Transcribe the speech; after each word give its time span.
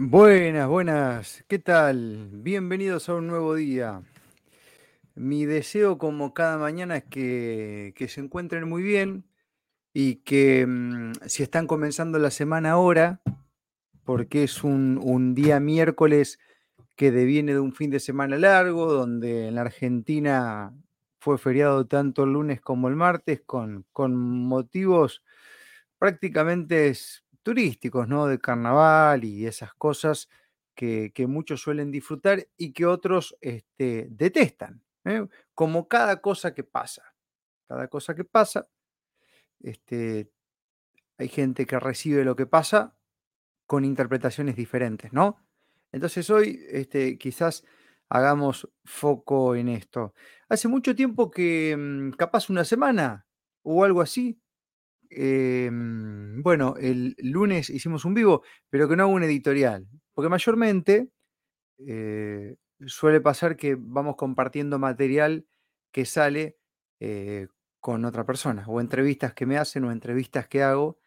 Buenas, 0.00 0.68
buenas. 0.68 1.44
¿Qué 1.48 1.58
tal? 1.58 2.28
Bienvenidos 2.30 3.08
a 3.08 3.16
un 3.16 3.26
nuevo 3.26 3.56
día. 3.56 4.00
Mi 5.16 5.44
deseo, 5.44 5.98
como 5.98 6.34
cada 6.34 6.56
mañana, 6.56 6.98
es 6.98 7.04
que, 7.06 7.92
que 7.96 8.06
se 8.06 8.20
encuentren 8.20 8.68
muy 8.68 8.84
bien 8.84 9.24
y 9.92 10.22
que 10.22 10.64
mm, 10.64 11.14
si 11.26 11.42
están 11.42 11.66
comenzando 11.66 12.20
la 12.20 12.30
semana 12.30 12.70
ahora, 12.70 13.22
porque 14.04 14.44
es 14.44 14.62
un, 14.62 15.00
un 15.02 15.34
día 15.34 15.58
miércoles 15.58 16.38
que 16.94 17.10
deviene 17.10 17.54
de 17.54 17.60
un 17.60 17.72
fin 17.72 17.90
de 17.90 17.98
semana 17.98 18.38
largo, 18.38 18.92
donde 18.92 19.48
en 19.48 19.56
la 19.56 19.62
Argentina 19.62 20.72
fue 21.18 21.38
feriado 21.38 21.88
tanto 21.88 22.22
el 22.22 22.34
lunes 22.34 22.60
como 22.60 22.86
el 22.86 22.94
martes, 22.94 23.42
con, 23.44 23.84
con 23.92 24.14
motivos 24.16 25.24
prácticamente 25.98 26.88
turísticos, 27.48 28.06
¿no? 28.06 28.26
De 28.26 28.38
carnaval 28.38 29.24
y 29.24 29.46
esas 29.46 29.72
cosas 29.72 30.28
que, 30.74 31.10
muchos 31.26 31.62
suelen 31.62 31.90
disfrutar 31.90 32.46
y 32.58 32.74
que 32.74 32.84
otros 32.84 33.38
este, 33.40 34.06
detestan, 34.10 34.82
¿eh? 35.06 35.26
Como 35.54 35.88
cada 35.88 36.20
cosa 36.20 36.52
que 36.52 36.62
pasa. 36.62 37.14
Cada 37.66 37.88
cosa 37.88 38.14
que 38.14 38.24
pasa, 38.24 38.68
este, 39.60 40.30
hay 41.16 41.28
gente 41.28 41.64
que 41.64 41.80
recibe 41.80 42.22
lo 42.22 42.36
que 42.36 42.44
pasa 42.44 42.98
con 43.64 43.86
interpretaciones 43.86 44.54
diferentes, 44.54 45.10
¿no? 45.14 45.38
Entonces 45.90 46.28
hoy 46.28 46.66
este, 46.68 47.16
quizás 47.16 47.64
hagamos 48.10 48.68
foco 48.84 49.56
en 49.56 49.68
esto. 49.70 50.12
Hace 50.50 50.68
mucho 50.68 50.94
tiempo 50.94 51.30
que, 51.30 51.74
mm, 51.78 52.10
capaz 52.10 52.50
una 52.50 52.64
semana 52.64 53.26
o 53.62 53.84
algo 53.84 54.02
así, 54.02 54.38
em, 55.10 56.42
bueno, 56.42 56.74
el 56.80 57.16
lunes 57.18 57.70
hicimos 57.70 58.04
un 58.04 58.14
vivo, 58.14 58.42
pero 58.70 58.88
que 58.88 58.96
no 58.96 59.04
hago 59.04 59.12
un 59.12 59.22
editorial, 59.22 59.86
porque 60.14 60.28
mayormente 60.28 61.08
eh, 61.86 62.56
suele 62.86 63.20
pasar 63.20 63.56
que 63.56 63.76
vamos 63.78 64.16
compartiendo 64.16 64.78
material 64.78 65.46
que 65.92 66.04
sale 66.04 66.58
eh, 67.00 67.48
con 67.80 68.04
otra 68.04 68.24
persona, 68.26 68.64
o 68.68 68.80
entrevistas 68.80 69.34
que 69.34 69.46
me 69.46 69.58
hacen 69.58 69.84
o 69.84 69.92
entrevistas 69.92 70.48
que 70.48 70.62
hago 70.62 70.98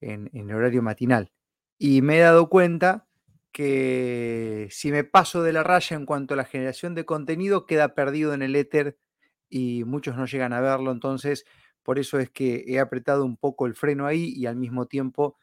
en, 0.00 0.30
en 0.32 0.52
horario 0.52 0.82
matinal. 0.82 1.32
Y 1.78 2.02
me 2.02 2.18
he 2.18 2.20
dado 2.20 2.48
cuenta 2.48 3.08
que 3.52 4.68
si 4.70 4.90
me 4.90 5.04
paso 5.04 5.42
de 5.42 5.52
la 5.52 5.62
raya 5.62 5.96
en 5.96 6.06
cuanto 6.06 6.34
a 6.34 6.36
la 6.36 6.44
generación 6.44 6.94
de 6.94 7.04
contenido, 7.04 7.66
queda 7.66 7.94
perdido 7.94 8.34
en 8.34 8.42
el 8.42 8.56
éter 8.56 8.98
y 9.48 9.84
muchos 9.84 10.16
no 10.16 10.26
llegan 10.26 10.54
a 10.54 10.60
verlo. 10.60 10.92
Entonces, 10.92 11.44
por 11.82 11.98
eso 11.98 12.18
es 12.18 12.30
que 12.30 12.64
he 12.66 12.78
apretado 12.78 13.24
un 13.24 13.36
poco 13.36 13.66
el 13.66 13.74
freno 13.74 14.06
ahí 14.06 14.32
y 14.36 14.46
al 14.46 14.56
mismo 14.56 14.86
tiempo, 14.86 15.36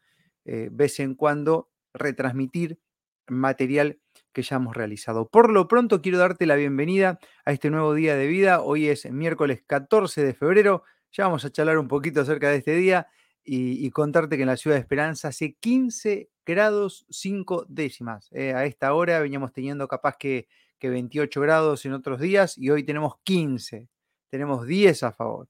eh, 0.46 0.70
vez 0.72 1.00
en 1.00 1.16
cuando, 1.16 1.70
retransmitir 1.94 2.80
material 3.28 4.00
que 4.34 4.42
ya 4.42 4.58
hemos 4.58 4.76
realizado. 4.76 5.28
Por 5.28 5.52
lo 5.52 5.68
pronto, 5.68 6.02
quiero 6.02 6.18
darte 6.18 6.46
la 6.46 6.56
bienvenida 6.56 7.20
a 7.46 7.52
este 7.52 7.70
nuevo 7.70 7.94
día 7.94 8.16
de 8.16 8.28
vida. 8.28 8.62
Hoy 8.62 8.88
es 8.88 9.10
miércoles 9.12 9.64
14 9.66 10.24
de 10.24 10.34
febrero. 10.34 10.84
Ya 11.12 11.26
vamos 11.26 11.46
a 11.46 11.52
charlar 11.52 11.78
un 11.78 11.88
poquito 11.88 12.22
acerca 12.22 12.50
de 12.50 12.58
este 12.58 12.76
día 12.76 13.08
y, 13.44 13.90
contarte 13.92 14.36
que 14.38 14.44
en 14.44 14.50
la 14.50 14.58
ciudad 14.58 14.76
de 14.76 14.82
Esperanza 14.82 15.30
hace 15.30 15.56
15 15.56 16.30
grados 16.46 17.06
5 17.10 17.66
décimas. 17.68 18.30
eh, 18.32 18.54
a 18.54 18.66
esta 18.66 18.94
hora 18.94 19.20
veníamos 19.20 19.54
teniendo 19.54 19.88
capaz 19.88 20.18
que, 20.18 20.48
que 20.78 20.90
28 20.90 21.42
grados 21.42 21.86
en 21.86 21.94
otros 21.94 22.20
días 22.20 22.58
y 22.58 22.70
hoy 22.70 22.84
tenemos 22.84 23.16
15. 23.24 23.90
Tenemos 24.30 24.68
10 24.68 25.04
a 25.04 25.12
favor. 25.12 25.48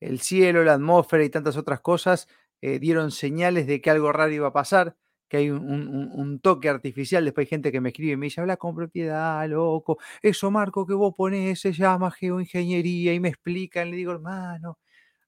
El 0.00 0.20
cielo, 0.20 0.64
la 0.64 0.74
atmósfera 0.74 1.24
y 1.24 1.30
tantas 1.30 1.56
otras 1.56 1.80
cosas 1.80 2.28
eh, 2.62 2.78
dieron 2.78 3.10
señales 3.10 3.66
de 3.66 3.80
que 3.80 3.90
algo 3.90 4.12
raro 4.12 4.32
iba 4.32 4.48
a 4.48 4.52
pasar 4.52 4.96
que 5.28 5.36
hay 5.36 5.50
un, 5.50 5.64
un- 5.70 6.10
un 6.12 6.40
toque 6.40 6.68
artificial. 6.68 7.24
Después 7.24 7.46
hay 7.46 7.48
gente 7.50 7.70
que 7.72 7.80
me 7.80 7.90
escribe 7.90 8.12
y 8.12 8.16
me 8.16 8.26
dice, 8.26 8.40
habla 8.40 8.56
con 8.56 8.74
propiedad, 8.74 9.46
loco. 9.48 9.98
Eso, 10.22 10.50
Marco, 10.50 10.84
que 10.86 10.94
vos 10.94 11.14
ponés 11.16 11.60
se 11.60 11.72
llama 11.72 12.10
geoingeniería 12.10 13.14
y 13.14 13.20
me 13.20 13.28
explican. 13.28 13.90
Le 13.90 13.96
digo, 13.98 14.10
hermano, 14.12 14.78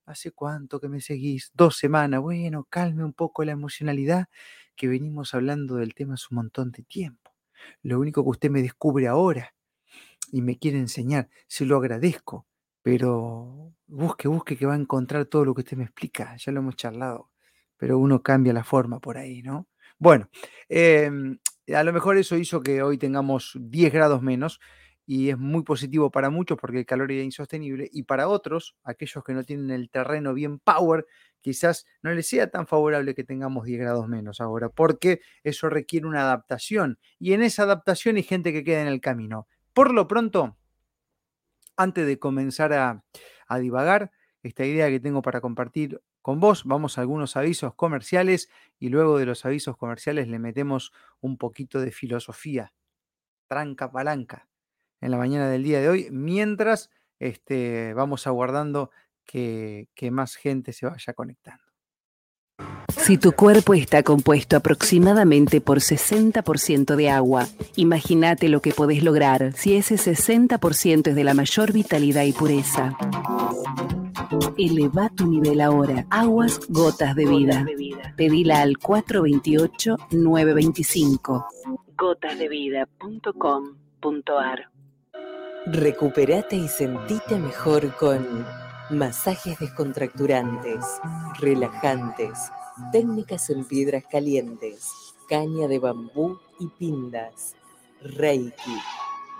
¿hace 0.07 0.33
cuánto 0.33 0.81
que 0.81 0.89
me 0.89 1.01
seguís? 1.01 1.51
Dos 1.55 1.77
semanas. 1.79 2.21
Bueno, 2.21 2.67
calme 2.71 3.05
un 3.05 3.13
poco 3.15 3.45
la 3.45 3.53
emocionalidad, 3.53 4.27
que 4.77 4.89
venimos 4.89 5.35
hablando 5.35 5.77
del 5.77 5.95
tema 5.95 6.15
hace 6.15 6.27
un 6.31 6.37
montón 6.37 6.73
de 6.73 6.83
tiempo. 6.85 7.33
Lo 7.83 8.01
único 8.01 8.25
que 8.25 8.31
usted 8.31 8.51
me 8.51 8.63
descubre 8.63 9.09
ahora 9.09 9.55
y 10.33 10.43
me 10.43 10.59
quiere 10.59 10.79
enseñar, 10.79 11.29
se 11.47 11.65
lo 11.67 11.77
agradezco, 11.77 12.47
pero 12.83 13.75
busque, 13.87 14.29
busque 14.29 14.57
que 14.57 14.67
va 14.67 14.75
a 14.75 14.77
encontrar 14.77 15.27
todo 15.27 15.45
lo 15.45 15.55
que 15.55 15.63
usted 15.63 15.77
me 15.77 15.85
explica. 15.85 16.37
Ya 16.37 16.53
lo 16.53 16.61
hemos 16.61 16.77
charlado, 16.77 17.31
pero 17.77 17.99
uno 17.99 18.23
cambia 18.23 18.53
la 18.53 18.65
forma 18.65 19.01
por 19.01 19.19
ahí, 19.19 19.43
¿no? 19.43 19.69
Bueno, 19.99 20.29
em, 20.69 21.39
a 21.75 21.85
lo 21.85 21.93
mejor 21.93 22.17
eso 22.17 22.37
hizo 22.37 22.61
que 22.63 22.83
hoy 22.83 22.99
tengamos 22.99 23.57
10 23.61 23.93
grados 23.93 24.23
menos 24.23 24.61
y 25.07 25.31
es 25.31 25.39
muy 25.39 25.63
positivo 25.63 26.11
para 26.11 26.31
muchos 26.31 26.59
porque 26.59 26.81
el 26.81 26.87
calor 26.87 27.13
era 27.13 27.23
insostenible 27.23 27.89
y 27.93 28.05
para 28.05 28.29
otros, 28.29 28.77
aquellos 28.85 29.23
que 29.25 29.35
no 29.35 29.45
tienen 29.45 29.71
el 29.71 29.91
terreno 29.91 30.35
bien 30.35 30.59
power, 30.59 31.07
quizás 31.41 31.87
no 32.03 32.13
les 32.13 32.27
sea 32.27 32.51
tan 32.51 32.67
favorable 32.67 33.15
que 33.15 33.25
tengamos 33.25 33.65
10 33.65 33.81
grados 33.81 34.09
menos 34.09 34.41
ahora, 34.41 34.69
porque 34.69 35.21
eso 35.45 35.69
requiere 35.69 36.07
una 36.07 36.23
adaptación 36.23 36.99
y 37.19 37.33
en 37.33 37.43
esa 37.43 37.65
adaptación 37.65 38.17
hay 38.17 38.23
gente 38.23 38.53
que 38.53 38.65
queda 38.65 38.83
en 38.83 38.89
el 38.89 39.01
camino. 39.01 39.47
Por 39.73 39.93
lo 39.93 40.07
pronto, 40.07 40.57
antes 41.83 42.07
de 42.07 42.19
comenzar 42.19 42.73
a, 42.73 43.05
a 43.47 43.59
divagar, 43.59 44.13
esta 44.43 44.65
idea 44.65 44.89
que 44.89 45.01
tengo 45.01 45.23
para 45.23 45.41
compartir 45.41 46.03
con 46.21 46.41
vos, 46.41 46.65
vamos 46.65 46.99
a 46.99 47.01
algunos 47.01 47.37
avisos 47.37 47.75
comerciales 47.75 48.49
y 48.79 48.89
luego 48.89 49.19
de 49.19 49.27
los 49.27 49.45
avisos 49.45 49.77
comerciales 49.77 50.29
le 50.29 50.39
metemos 50.39 50.93
un 51.21 51.37
poquito 51.37 51.81
de 51.81 51.93
filosofía, 51.93 52.73
tranca 53.49 53.91
palanca, 53.91 54.49
en 55.01 55.11
la 55.11 55.19
mañana 55.19 55.49
del 55.49 55.65
día 55.65 55.81
de 55.81 55.89
hoy, 55.89 56.09
mientras 56.13 56.91
este, 57.19 57.95
vamos 57.95 58.27
aguardando 58.27 58.91
que, 59.25 59.89
que 59.95 60.11
más 60.11 60.37
gente 60.37 60.73
se 60.73 60.87
vaya 60.87 61.13
conectando. 61.15 61.72
Si 62.97 63.19
tu 63.19 63.33
cuerpo 63.33 63.75
está 63.75 64.03
compuesto 64.03 64.57
aproximadamente 64.57 65.61
por 65.61 65.79
60% 65.79 66.95
de 66.95 67.11
agua, 67.11 67.49
imagínate 67.75 68.49
lo 68.49 68.61
que 68.61 68.73
podés 68.73 69.03
lograr 69.03 69.53
si 69.55 69.77
ese 69.77 69.97
60% 69.97 71.09
es 71.09 71.15
de 71.15 71.25
la 71.25 71.35
mayor 71.35 71.73
vitalidad 71.73 72.23
y 72.25 72.33
pureza. 72.33 72.97
Eleva 74.57 75.11
tu 75.11 75.27
nivel 75.27 75.61
ahora. 75.61 76.07
Aguas 76.11 76.61
Gotas 76.69 77.17
de 77.17 77.27
Vida. 77.27 77.67
Pedila 78.17 78.63
al 78.63 78.79
428-925. 78.79 81.45
Gotasdevida.com.ar 81.97 84.71
Recuperate 85.67 86.57
y 86.57 86.67
sentite 86.69 87.39
mejor 87.39 87.95
con 87.97 88.47
masajes 88.93 89.59
descontracturantes, 89.59 90.85
relajantes, 91.41 92.39
técnicas 92.93 93.51
en 93.51 93.65
piedras 93.65 94.05
calientes, 94.11 94.91
caña 95.29 95.67
de 95.67 95.79
bambú 95.79 96.39
y 96.59 96.69
pindas, 96.69 97.55
reiki, 98.03 98.79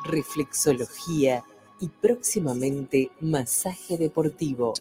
reflexología 0.05 1.45
y 1.81 1.89
próximamente 1.89 3.11
masaje 3.21 3.99
deportivo. 3.99 4.73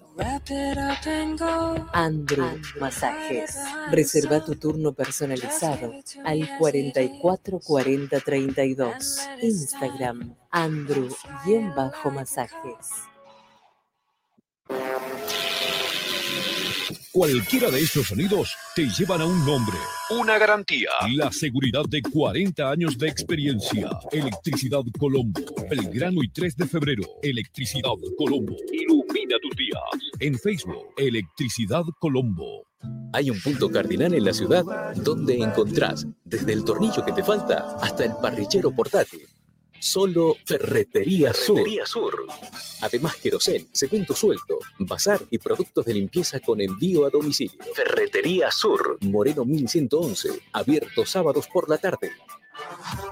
Andrew 1.94 2.60
Masajes. 2.80 3.58
Reserva 3.90 4.46
tu 4.46 4.56
turno 4.56 4.94
personalizado 4.94 5.92
al 6.24 6.48
44 6.60 7.60
40 7.60 8.20
32. 8.20 9.20
Instagram 9.42 10.36
Andrew-Masajes. 10.52 13.11
Cualquiera 17.12 17.70
de 17.70 17.82
estos 17.82 18.08
sonidos 18.08 18.56
te 18.74 18.88
llevan 18.88 19.20
a 19.20 19.26
un 19.26 19.46
nombre, 19.46 19.76
una 20.12 20.38
garantía. 20.38 20.90
La 21.14 21.30
seguridad 21.30 21.84
de 21.90 22.02
40 22.02 22.72
años 22.72 22.98
de 22.98 23.10
experiencia. 23.10 23.90
Electricidad 24.14 24.82
Colombo. 24.98 25.42
Belgrano 25.70 26.24
y 26.24 26.30
3 26.30 26.56
de 26.56 26.68
febrero. 26.68 27.04
Electricidad 27.22 27.92
Colombo. 28.18 28.56
Ilumina 28.72 29.36
tus 29.42 29.56
días. 29.58 30.14
En 30.22 30.40
Facebook, 30.40 30.94
Electricidad 30.96 31.84
Colombo. 32.00 32.66
Hay 33.12 33.30
un 33.30 33.42
punto 33.42 33.70
cardinal 33.70 34.14
en 34.14 34.24
la 34.24 34.34
ciudad 34.34 34.64
donde 34.96 35.38
encontrás 35.38 36.08
desde 36.24 36.54
el 36.54 36.64
tornillo 36.64 37.04
que 37.04 37.12
te 37.12 37.24
falta 37.24 37.76
hasta 37.82 38.06
el 38.06 38.14
parrillero 38.22 38.72
portátil. 38.72 39.28
Solo 39.82 40.36
Ferretería 40.46 41.34
Sur. 41.34 41.68
Sur. 41.86 42.28
Además, 42.82 43.16
querosén, 43.16 43.68
cemento 43.72 44.14
suelto, 44.14 44.60
bazar 44.78 45.20
y 45.32 45.40
productos 45.40 45.86
de 45.86 45.96
limpieza 45.96 46.40
con 46.40 46.62
envío 46.62 47.04
a 47.04 47.10
domicilio. 47.10 47.60
Ferretería 47.74 48.52
Sur. 48.52 49.00
Moreno 49.02 49.44
1111. 49.44 50.30
Abierto 50.54 51.04
sábados 51.04 51.48
por 51.52 51.68
la 51.68 51.80
tarde. 51.80 52.12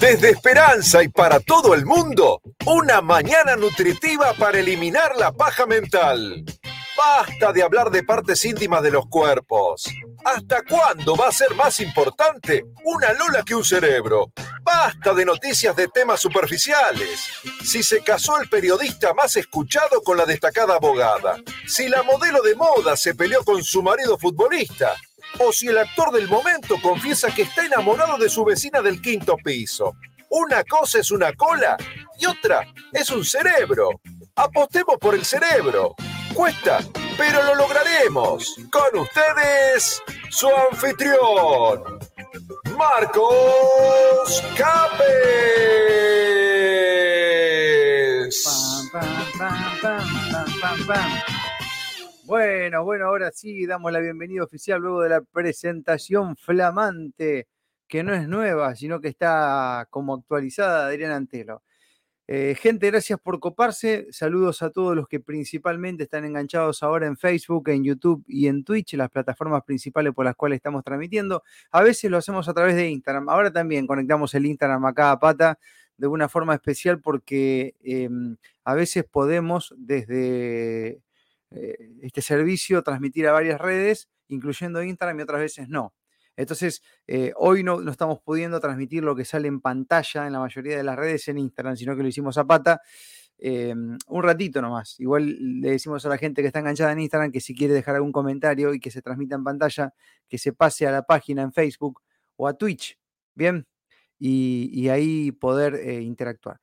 Desde 0.00 0.30
Esperanza 0.30 1.02
y 1.02 1.08
para 1.08 1.40
todo 1.40 1.74
el 1.74 1.84
mundo, 1.84 2.40
una 2.66 3.02
mañana 3.02 3.56
nutritiva 3.56 4.32
para 4.38 4.58
eliminar 4.58 5.16
la 5.18 5.32
paja 5.32 5.66
mental. 5.66 6.44
Basta 6.96 7.52
de 7.52 7.62
hablar 7.62 7.90
de 7.90 8.02
partes 8.02 8.42
íntimas 8.44 8.82
de 8.82 8.92
los 8.92 9.06
cuerpos. 9.08 9.84
¿Hasta 10.24 10.62
cuándo 10.62 11.16
va 11.16 11.28
a 11.28 11.32
ser 11.32 11.54
más 11.54 11.80
importante 11.80 12.64
una 12.84 13.12
lola 13.14 13.42
que 13.42 13.54
un 13.54 13.64
cerebro? 13.64 14.32
Basta 14.62 15.14
de 15.14 15.24
noticias 15.24 15.74
de 15.74 15.88
temas 15.88 16.20
superficiales. 16.20 17.28
Si 17.64 17.82
se 17.82 18.02
casó 18.02 18.38
el 18.40 18.48
periodista 18.48 19.14
más 19.14 19.36
escuchado 19.36 20.02
con 20.02 20.18
la 20.18 20.26
destacada 20.26 20.76
abogada. 20.76 21.36
Si 21.66 21.88
la 21.88 22.02
modelo 22.02 22.42
de 22.42 22.54
moda 22.54 22.96
se 22.96 23.14
peleó 23.14 23.42
con 23.44 23.64
su 23.64 23.82
marido 23.82 24.18
futbolista. 24.18 24.94
O 25.38 25.52
si 25.52 25.68
el 25.68 25.78
actor 25.78 26.12
del 26.12 26.28
momento 26.28 26.76
confiesa 26.82 27.34
que 27.34 27.42
está 27.42 27.64
enamorado 27.64 28.18
de 28.18 28.28
su 28.28 28.44
vecina 28.44 28.82
del 28.82 29.00
quinto 29.00 29.36
piso. 29.36 29.94
Una 30.28 30.62
cosa 30.64 30.98
es 30.98 31.10
una 31.10 31.32
cola 31.32 31.76
y 32.18 32.26
otra 32.26 32.66
es 32.92 33.10
un 33.10 33.24
cerebro. 33.24 34.00
Apostemos 34.36 34.96
por 35.00 35.14
el 35.14 35.24
cerebro. 35.24 35.94
Cuesta, 36.40 36.78
pero 37.18 37.44
lo 37.44 37.54
lograremos. 37.54 38.56
Con 38.72 39.00
ustedes, 39.00 40.02
su 40.30 40.48
anfitrión, 40.48 41.98
Marcos 42.78 44.42
Capes. 44.56 45.04
bueno, 52.24 52.84
bueno, 52.84 53.04
ahora 53.04 53.30
sí 53.32 53.66
damos 53.66 53.92
la 53.92 54.00
bienvenida 54.00 54.42
oficial 54.42 54.80
luego 54.80 55.02
de 55.02 55.10
la 55.10 55.20
presentación 55.20 56.36
flamante, 56.36 57.48
que 57.86 58.02
no 58.02 58.14
es 58.14 58.26
nueva, 58.26 58.74
sino 58.76 58.98
que 58.98 59.08
está 59.08 59.86
como 59.90 60.14
actualizada 60.14 60.86
de 60.86 60.94
Adrián 60.94 61.12
Antelo. 61.12 61.62
Eh, 62.32 62.54
gente, 62.54 62.86
gracias 62.86 63.18
por 63.18 63.40
coparse. 63.40 64.06
Saludos 64.12 64.62
a 64.62 64.70
todos 64.70 64.94
los 64.94 65.08
que 65.08 65.18
principalmente 65.18 66.04
están 66.04 66.24
enganchados 66.24 66.80
ahora 66.84 67.08
en 67.08 67.16
Facebook, 67.16 67.68
en 67.70 67.82
YouTube 67.82 68.24
y 68.28 68.46
en 68.46 68.62
Twitch, 68.62 68.94
las 68.94 69.10
plataformas 69.10 69.64
principales 69.64 70.14
por 70.14 70.24
las 70.24 70.36
cuales 70.36 70.58
estamos 70.58 70.84
transmitiendo. 70.84 71.42
A 71.72 71.82
veces 71.82 72.08
lo 72.08 72.18
hacemos 72.18 72.48
a 72.48 72.54
través 72.54 72.76
de 72.76 72.88
Instagram. 72.88 73.28
Ahora 73.28 73.52
también 73.52 73.84
conectamos 73.84 74.32
el 74.34 74.46
Instagram 74.46 74.84
a 74.84 75.18
pata 75.18 75.58
de 75.96 76.06
una 76.06 76.28
forma 76.28 76.54
especial 76.54 77.00
porque 77.00 77.74
em, 77.82 78.36
a 78.62 78.74
veces 78.74 79.04
podemos 79.10 79.74
desde 79.76 81.02
eh, 81.50 81.76
este 82.00 82.22
servicio 82.22 82.84
transmitir 82.84 83.26
a 83.26 83.32
varias 83.32 83.60
redes, 83.60 84.08
incluyendo 84.28 84.84
Instagram 84.84 85.18
y 85.18 85.22
otras 85.22 85.40
veces 85.40 85.68
no. 85.68 85.92
Entonces, 86.40 86.82
eh, 87.06 87.32
hoy 87.36 87.62
no, 87.62 87.86
estamos 87.90 88.20
pudiendo 88.20 88.60
transmitir 88.60 89.04
lo 89.04 89.14
que 89.14 89.26
sale 89.26 89.46
en 89.46 89.60
pantalla 89.60 90.26
en 90.26 90.32
la 90.32 90.40
mayoría 90.40 90.74
de 90.74 90.82
las 90.82 90.96
redes 90.96 91.28
en 91.28 91.36
Instagram, 91.36 91.76
sino 91.76 91.94
que 91.94 92.02
lo 92.02 92.08
hicimos 92.08 92.38
a 92.38 92.46
pata. 92.46 92.80
Eh, 93.36 93.74
un 93.74 94.22
ratito 94.22 94.62
nomás. 94.62 94.98
Igual 95.00 95.36
le 95.60 95.72
decimos 95.72 96.04
a 96.06 96.08
la 96.08 96.16
gente 96.16 96.40
que 96.40 96.46
está 96.46 96.60
enganchada 96.60 96.92
en 96.92 97.00
Instagram 97.00 97.30
que 97.30 97.40
si 97.40 97.54
quiere 97.54 97.74
dejar 97.74 97.96
algún 97.96 98.12
comentario 98.12 98.72
y 98.72 98.80
que 98.80 98.90
se 98.90 99.02
transmita 99.02 99.34
en 99.36 99.44
pantalla, 99.44 99.92
que 100.28 100.38
se 100.38 100.54
pase 100.54 100.86
a 100.86 100.92
la 100.92 101.02
página 101.02 101.42
en 101.42 101.52
Facebook 101.52 102.00
o 102.36 102.48
a 102.48 102.54
Twitch. 102.54 102.98
Bien. 103.34 103.66
Y, 104.18 104.88
ahí 104.88 105.32
poder 105.32 105.74
eh, 105.74 106.00
interactuar. 106.00 106.60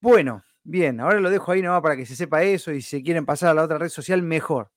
Bueno, 0.00 0.42
bien, 0.64 1.00
ahora 1.00 1.20
lo 1.20 1.30
dejo 1.30 1.52
ahí 1.52 1.62
nomás 1.62 1.82
para 1.82 1.96
que 1.96 2.06
se 2.06 2.16
sepa 2.16 2.42
eso 2.42 2.72
y 2.72 2.82
si 2.82 3.02
quieren 3.02 3.26
pasar 3.26 3.50
a 3.50 3.54
la 3.54 3.64
otra 3.64 3.78
red 3.78 3.88
social, 3.88 4.22
mejor. 4.22 4.70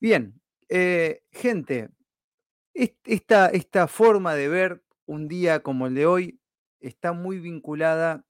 Bien, 0.00 0.40
gente, 1.30 1.90
esta, 3.04 3.48
esta 3.48 3.88
forma 3.88 4.34
de 4.34 4.48
ver 4.48 4.82
un 5.06 5.28
día 5.28 5.62
como 5.62 5.86
el 5.86 5.94
de 5.94 6.06
hoy 6.06 6.40
está 6.80 7.12
muy 7.12 7.40
vinculada 7.40 8.24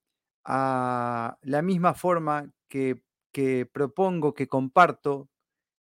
a 0.44 1.38
la 1.42 1.62
misma 1.62 1.94
forma 1.94 2.52
que, 2.68 3.02
propongo, 3.72 4.34
que 4.34 4.48
comparto, 4.48 5.28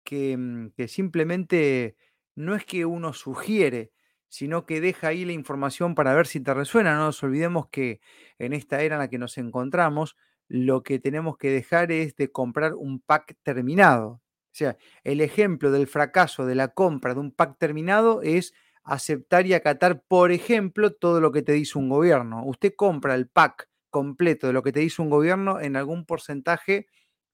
que, 0.03 0.37
mm, 0.37 0.71
que, 0.77 0.87
simplemente 0.87 1.97
no 2.35 2.55
es 2.55 2.65
que 2.65 2.85
uno 2.85 3.13
sugiere, 3.13 3.91
sino 4.29 4.65
que 4.65 4.81
deja 4.81 5.09
ahí 5.09 5.25
la 5.25 5.33
información 5.33 5.95
para 5.95 6.13
ver 6.13 6.27
si 6.27 6.39
te 6.39 6.53
resuena. 6.53 6.95
No 6.95 7.05
nos 7.05 7.23
olvidemos 7.23 7.67
que 7.69 7.99
en 8.39 8.53
esta 8.53 8.81
era 8.81 8.95
en 8.95 8.99
la 8.99 9.09
que 9.09 9.17
nos 9.17 9.37
encontramos, 9.37 10.15
lo 10.47 10.83
que 10.83 10.99
tenemos 10.99 11.37
que 11.37 11.49
dejar 11.49 11.91
es 11.91 12.15
de 12.15 12.31
comprar 12.31 12.75
un 12.75 13.01
pack 13.01 13.35
terminado. 13.43 14.21
O 14.51 14.55
sea, 14.55 14.77
el 15.03 15.21
ejemplo 15.21 15.71
del 15.71 15.87
fracaso 15.87 16.45
de 16.45 16.55
la 16.55 16.69
compra 16.69 17.13
de 17.13 17.21
un 17.21 17.31
pack 17.31 17.57
terminado 17.57 18.21
es 18.21 18.53
aceptar 18.83 19.45
y 19.47 19.53
acatar, 19.53 20.03
por 20.07 20.31
ejemplo, 20.31 20.91
todo 20.93 21.21
lo 21.21 21.31
que 21.31 21.41
te 21.41 21.53
dice 21.53 21.77
un 21.77 21.87
gobierno. 21.87 22.43
Usted 22.45 22.73
compra 22.75 23.15
el 23.15 23.27
pack 23.27 23.69
completo 23.89 24.47
de 24.47 24.53
lo 24.53 24.63
que 24.63 24.71
te 24.71 24.81
dice 24.81 25.01
un 25.01 25.09
gobierno, 25.09 25.59
en 25.59 25.75
algún 25.75 26.05
porcentaje 26.05 26.87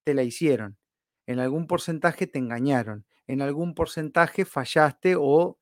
te 0.03 0.13
la 0.13 0.23
hicieron, 0.23 0.77
en 1.25 1.39
algún 1.39 1.67
porcentaje 1.67 2.27
te 2.27 2.39
engañaron, 2.39 3.05
en 3.27 3.41
algún 3.41 3.73
porcentaje 3.73 4.45
fallaste 4.45 5.15
o 5.17 5.59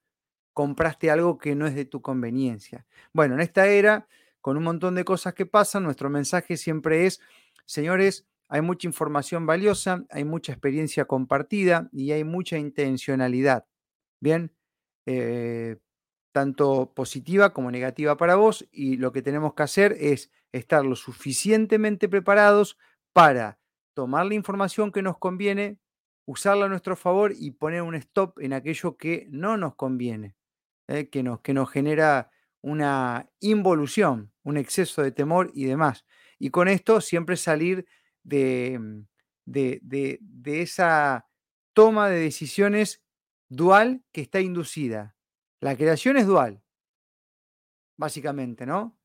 compraste 0.53 1.11
algo 1.11 1.37
que 1.37 1.55
no 1.55 1.67
es 1.67 1.75
de 1.75 1.85
tu 1.85 2.01
conveniencia. 2.01 2.85
Bueno, 3.13 3.35
en 3.35 3.41
esta 3.41 3.67
era, 3.67 4.07
con 4.41 4.57
un 4.57 4.63
montón 4.63 4.95
de 4.95 5.03
cosas 5.03 5.33
que 5.33 5.45
pasan, 5.45 5.83
nuestro 5.83 6.09
mensaje 6.09 6.57
siempre 6.57 7.05
es, 7.05 7.19
señores, 7.65 8.25
hay 8.47 8.62
mucha 8.62 8.88
información 8.88 9.45
valiosa, 9.45 10.06
hay 10.09 10.24
mucha 10.24 10.51
experiencia 10.51 11.06
compartida 11.06 11.89
y 11.92 12.12
hay 12.12 12.24
mucha 12.24 12.57
intencionalidad. 12.57 13.65
Bien, 14.21 14.53
eh, 15.06 15.77
tanto 16.31 16.94
positiva 16.94 17.53
como 17.53 17.71
negativa 17.71 18.18
para 18.18 18.36
vos 18.36 18.68
y 18.71 18.97
lo 18.97 19.12
que 19.12 19.21
tenemos 19.21 19.53
que 19.53 19.63
hacer 19.63 19.95
es 20.00 20.31
estar 20.51 20.86
lo 20.86 20.95
suficientemente 20.95 22.09
preparados 22.09 22.77
para 23.13 23.59
tomar 23.94 24.25
la 24.25 24.33
información 24.33 24.91
que 24.91 25.01
nos 25.01 25.18
conviene, 25.18 25.80
usarla 26.25 26.65
a 26.65 26.69
nuestro 26.69 26.95
favor 26.95 27.33
y 27.38 27.51
poner 27.51 27.81
un 27.81 27.95
stop 27.95 28.39
en 28.39 28.53
aquello 28.53 28.98
que 28.98 29.27
no 29.30 29.56
nos 29.57 29.75
conviene, 29.75 30.36
¿eh? 30.88 31.09
que, 31.09 31.24
nos, 31.24 31.39
que 31.39 31.53
nos 31.53 31.71
genera 31.71 32.30
una 32.62 33.30
involución, 33.39 34.33
un 34.44 34.57
exceso 34.57 35.01
de 35.01 35.12
temor 35.12 35.51
y 35.53 35.65
demás. 35.65 36.06
Y 36.38 36.50
con 36.50 36.68
esto 36.68 37.00
siempre 37.00 37.38
salir 37.38 37.86
de, 38.25 38.77
mm, 38.77 39.08
de, 39.46 39.79
de, 40.22 40.62
esa 40.62 41.27
toma 41.74 42.10
de 42.10 42.20
decisiones 42.20 43.03
dual 43.48 44.03
que 44.12 44.22
está 44.22 44.41
inducida. 44.41 45.15
La 45.62 45.77
creación 45.77 46.17
es 46.17 46.25
dual, 46.25 46.62
básicamente, 47.96 48.65
¿no? 48.65 48.98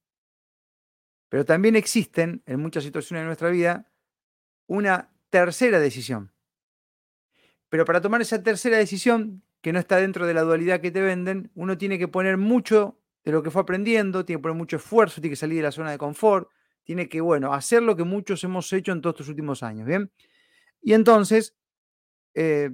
Pero 1.29 1.45
también 1.45 1.77
existen 1.77 2.43
en 2.47 2.61
muchas 2.61 2.83
situaciones 2.83 3.23
de 3.23 3.27
nuestra 3.27 3.51
vida 3.51 3.93
una 4.67 5.13
tercera 5.29 5.79
decisión. 5.79 6.33
Pero 7.69 7.85
para 7.85 8.01
tomar 8.01 8.21
esa 8.21 8.43
tercera 8.43 8.79
decisión, 8.79 9.45
que 9.61 9.73
no 9.73 9.79
está 9.79 9.99
dentro 9.99 10.27
de 10.27 10.35
la 10.35 10.43
dualidad 10.43 10.81
que 10.81 10.91
te 10.91 11.03
venden, 11.03 11.53
uno 11.55 11.79
tiene 11.79 11.99
que 11.99 12.09
poner 12.09 12.37
mucho 12.37 12.99
de 13.25 13.33
lo 13.33 13.43
que 13.43 13.51
fue 13.51 13.63
aprendiendo, 13.63 14.25
tiene 14.25 14.39
que 14.39 14.43
poner 14.43 14.57
mucho 14.57 14.77
esfuerzo, 14.77 15.21
tiene 15.21 15.33
que 15.33 15.37
salir 15.37 15.59
de 15.59 15.65
la 15.65 15.73
zona 15.73 15.91
de 15.91 15.99
confort, 15.99 16.49
tiene 16.91 17.09
que, 17.09 17.21
bueno, 17.21 17.55
hacer 17.55 17.85
lo 17.85 17.95
que 17.95 18.03
muchos 18.03 18.43
hemos 18.43 18.73
hecho 18.73 18.91
en 18.91 19.01
todos 19.01 19.15
estos 19.15 19.29
últimos 19.29 19.63
años, 19.63 19.87
¿bien? 19.87 20.11
Y 20.83 20.95
entonces, 20.95 21.55
eh, 22.35 22.71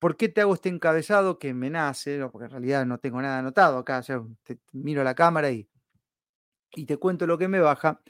¿por 0.00 0.16
qué 0.16 0.28
te 0.28 0.40
hago 0.40 0.54
este 0.54 0.70
encabezado 0.70 1.38
que 1.38 1.54
me 1.54 1.70
nace? 1.70 2.18
Porque 2.32 2.46
en 2.46 2.50
realidad 2.50 2.84
no 2.84 2.98
tengo 2.98 3.22
nada 3.22 3.38
anotado 3.38 3.78
acá, 3.78 4.02
te 4.42 4.58
miro 4.72 5.04
la 5.04 5.14
cámara 5.14 5.52
y, 5.52 5.68
y 6.72 6.84
te 6.86 6.96
cuento 6.96 7.28
lo 7.28 7.38
que 7.38 7.46
me 7.46 7.60
baja. 7.60 8.02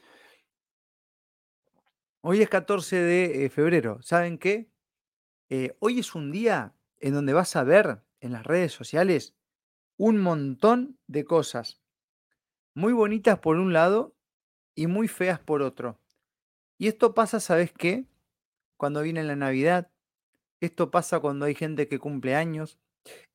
Hoy 2.23 2.41
es 2.41 2.49
14 2.49 2.97
de 2.97 3.45
eh, 3.45 3.51
febrero, 3.51 4.01
¿saben 4.01 4.39
qué? 4.39 4.71
Eh, 5.51 5.77
hoy 5.81 5.99
es 5.99 6.15
un 6.15 6.33
día 6.33 6.75
en 7.01 7.13
donde 7.13 7.35
vas 7.35 7.55
a 7.55 7.65
ver 7.65 8.03
en 8.21 8.33
las 8.33 8.47
redes 8.47 8.73
sociales 8.73 9.37
un 9.99 10.23
montón 10.23 10.99
de 11.07 11.27
cosas 11.27 11.83
muy 12.73 12.95
bonitas 12.95 13.39
por 13.41 13.59
un 13.59 13.75
lado 13.75 14.15
y 14.79 14.87
muy 14.87 15.09
feas 15.09 15.41
por 15.41 15.61
otro. 15.61 15.99
Y 16.79 16.87
esto 16.87 17.13
pasa, 17.13 17.41
¿sabes 17.41 17.73
qué? 17.73 18.07
Cuando 18.77 19.03
viene 19.03 19.25
la 19.25 19.35
Navidad, 19.35 19.91
esto 20.61 20.93
pasa 20.93 21.19
cuando 21.19 21.47
hay 21.47 21.57
gente 21.57 21.89
que 21.89 21.99
cumple 21.99 22.37
años, 22.37 22.79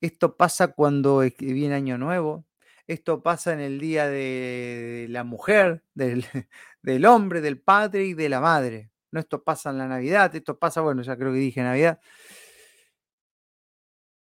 esto 0.00 0.38
pasa 0.38 0.68
cuando 0.68 1.18
viene 1.38 1.74
Año 1.74 1.98
Nuevo, 1.98 2.46
esto 2.86 3.22
pasa 3.22 3.52
en 3.52 3.60
el 3.60 3.78
día 3.78 4.08
de 4.08 5.06
la 5.10 5.22
mujer, 5.22 5.84
del, 5.92 6.24
del 6.82 7.04
hombre, 7.04 7.42
del 7.42 7.60
padre 7.60 8.06
y 8.06 8.14
de 8.14 8.30
la 8.30 8.40
madre. 8.40 8.90
No, 9.12 9.20
esto 9.20 9.44
pasa 9.44 9.68
en 9.68 9.76
la 9.76 9.86
Navidad, 9.86 10.34
esto 10.34 10.58
pasa, 10.58 10.80
bueno, 10.80 11.02
ya 11.02 11.14
creo 11.18 11.30
que 11.30 11.40
dije 11.40 11.62
Navidad. 11.62 12.00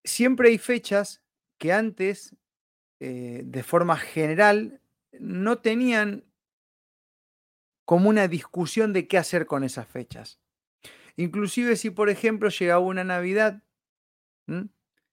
Siempre 0.03 0.49
hay 0.49 0.59
fechas 0.59 1.23
que 1.57 1.73
antes, 1.73 2.35
eh, 2.99 3.43
de 3.45 3.63
forma 3.63 3.97
general, 3.97 4.81
no 5.21 5.59
tenían 5.59 6.26
como 7.87 8.11
una 8.11 8.29
discusión 8.29 8.93
de 8.93 9.07
qué 9.09 9.17
hacer 9.17 9.47
con 9.47 9.65
esas 9.65 9.87
fechas. 9.87 10.41
Inclusive 11.17 11.77
si, 11.77 11.89
por 11.89 12.11
ejemplo, 12.11 12.51
llegaba 12.51 12.81
una 12.81 13.05
Navidad 13.05 13.63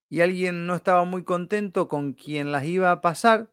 y 0.09 0.21
alguien 0.21 0.67
no 0.67 0.75
estaba 0.75 1.05
muy 1.05 1.23
contento 1.23 1.87
con 1.87 2.13
quien 2.13 2.51
las 2.51 2.65
iba 2.65 2.91
a 2.91 2.99
pasar, 2.99 3.51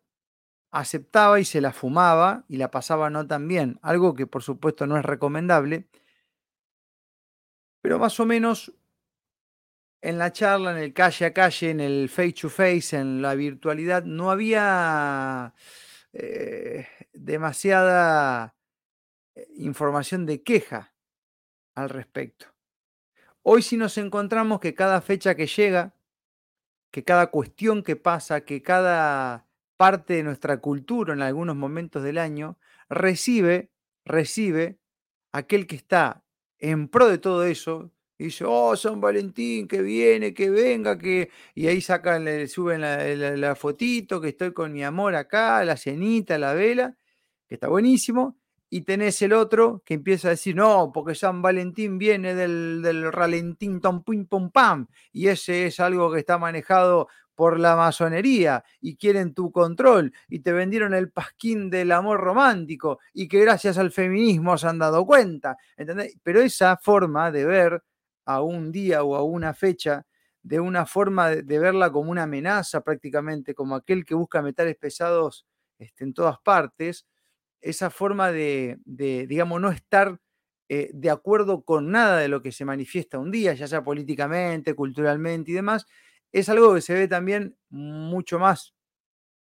aceptaba 0.71 1.39
y 1.39 1.45
se 1.45 1.61
la 1.61 1.73
fumaba 1.73 2.45
y 2.49 2.57
la 2.57 2.71
pasaba 2.71 3.11
no 3.11 3.27
tan 3.27 3.47
bien, 3.47 3.79
algo 3.83 4.15
que 4.15 4.27
por 4.27 4.43
supuesto 4.43 4.87
no 4.87 4.97
es 4.97 5.05
recomendable, 5.05 5.87
pero 7.83 7.99
más 7.99 8.19
o 8.21 8.27
menos 8.27 8.73
en 10.01 10.19
la 10.19 10.33
charla, 10.33 10.73
en 10.73 10.79
el 10.79 10.95
calle 10.95 11.27
a 11.27 11.35
calle, 11.35 11.71
en 11.71 11.81
el 11.81 12.09
face 12.09 12.33
to 12.33 12.49
face, 12.49 12.97
en 12.97 13.21
la 13.21 13.35
virtualidad, 13.35 14.05
no 14.05 14.31
había 14.31 15.55
eh, 16.15 16.87
demasiada 17.13 18.55
información 19.57 20.27
de 20.27 20.43
queja 20.43 20.95
al 21.75 21.89
respecto. 21.89 22.47
Hoy 23.43 23.63
sí 23.63 23.77
nos 23.77 23.97
encontramos 23.99 24.61
que 24.61 24.75
cada 24.75 25.01
fecha 25.01 25.35
que 25.35 25.47
llega, 25.47 25.95
que 26.91 27.05
cada 27.05 27.29
cuestión 27.29 27.83
que 27.83 27.97
pasa, 27.97 28.43
que 28.43 28.63
cada 28.63 29.47
parte 29.77 30.15
de 30.15 30.23
nuestra 30.23 30.61
cultura 30.61 31.15
en 31.15 31.23
algunos 31.23 31.57
momentos 31.57 32.03
del 32.03 32.19
año, 32.19 32.59
recibe, 32.89 33.71
recibe 34.05 34.79
aquel 35.33 35.67
que 35.67 35.77
está 35.77 36.25
en 36.59 36.89
pro 36.89 37.09
de 37.09 37.19
todo 37.19 37.45
eso, 37.45 37.91
y 38.21 38.25
dice, 38.25 38.45
oh, 38.47 38.77
San 38.77 39.01
Valentín, 39.01 39.67
que 39.67 39.81
viene, 39.81 40.35
que 40.35 40.51
venga, 40.51 40.99
que... 40.99 41.31
Y 41.55 41.69
ahí 41.69 41.81
sacan, 41.81 42.27
le 42.27 42.49
suben 42.49 42.83
la, 42.83 43.03
la, 43.17 43.55
fotito, 43.55 44.21
que 44.21 44.29
estoy 44.29 44.53
con 44.53 44.75
mi 44.75 44.85
amor 44.85 45.15
acá, 45.15 45.65
la 45.65 45.79
cenita, 45.79 46.37
la 46.37 46.53
vela, 46.53 46.99
que 47.49 47.55
está 47.55 47.69
buenísimo. 47.69 48.39
Y 48.71 48.83
tenés 48.83 49.21
el 49.23 49.33
otro 49.33 49.83
que 49.85 49.95
empieza 49.95 50.29
a 50.29 50.31
decir, 50.31 50.55
no, 50.55 50.93
porque 50.95 51.15
San 51.15 51.43
Valentín 51.43 51.99
viene 51.99 52.35
del, 52.35 52.81
del 52.83 53.13
ralentín, 53.13 53.81
tom, 53.81 54.05
pum, 54.05 54.27
pum, 54.27 54.51
pam. 54.51 54.87
Y 55.13 55.27
ese 55.27 55.67
es 55.67 55.81
algo 55.81 56.13
que 56.13 56.21
está 56.21 56.39
manejado 56.39 57.09
por 57.35 57.59
la 57.59 57.75
masonería 57.75 58.63
y 58.83 58.97
quieren 58.97 59.33
tu 59.33 59.51
control 59.51 60.13
y 60.29 60.41
te 60.41 60.53
vendieron 60.53 60.93
el 60.93 61.11
pasquín 61.11 61.71
del 61.71 61.91
amor 61.91 62.21
romántico 62.21 62.99
y 63.15 63.29
que 63.29 63.41
gracias 63.41 63.79
al 63.79 63.91
feminismo 63.91 64.59
se 64.59 64.69
han 64.69 64.79
dado 64.79 65.07
cuenta, 65.07 65.57
¿entendés? 65.77 66.17
Pero 66.23 66.43
esa 66.43 66.77
forma 66.77 67.31
de 67.31 67.47
ver 67.47 67.83
a 68.27 68.43
un 68.43 68.71
día 68.71 69.03
o 69.05 69.17
a 69.17 69.23
una 69.23 69.55
fecha 69.55 70.05
de 70.43 70.61
una 70.61 70.85
forma 70.85 71.31
de, 71.31 71.59
verla 71.59 71.91
como 71.91 72.11
una 72.11 72.25
amenaza 72.25 72.83
prácticamente, 72.83 73.55
como 73.55 73.75
aquel 73.75 74.05
que 74.05 74.15
busca 74.15 74.43
metales 74.43 74.77
pesados 74.77 75.47
este, 75.79 76.05
en 76.05 76.13
todas 76.13 76.39
partes, 76.41 77.07
esa 77.61 77.91
forma 77.91 78.33
de, 78.33 78.79
digamos, 78.87 79.61
no 79.61 79.71
estar 79.71 80.19
eh, 80.69 80.91
de 80.95 81.11
acuerdo 81.11 81.65
con 81.65 81.91
nada 81.91 82.19
de 82.19 82.29
lo 82.29 82.43
que 82.43 82.53
se 82.53 82.65
manifiesta 82.65 83.19
un 83.19 83.31
día, 83.31 83.55
ya 83.55 83.67
sea 83.69 83.83
políticamente, 83.85 84.75
culturalmente 84.75 85.51
y 85.51 85.55
demás, 85.55 85.87
es 86.33 86.49
algo 86.49 86.75
que 86.75 86.81
se 86.83 86.95
ve 86.95 87.09
también 87.09 87.57
mucho 87.71 88.39
más 88.39 88.75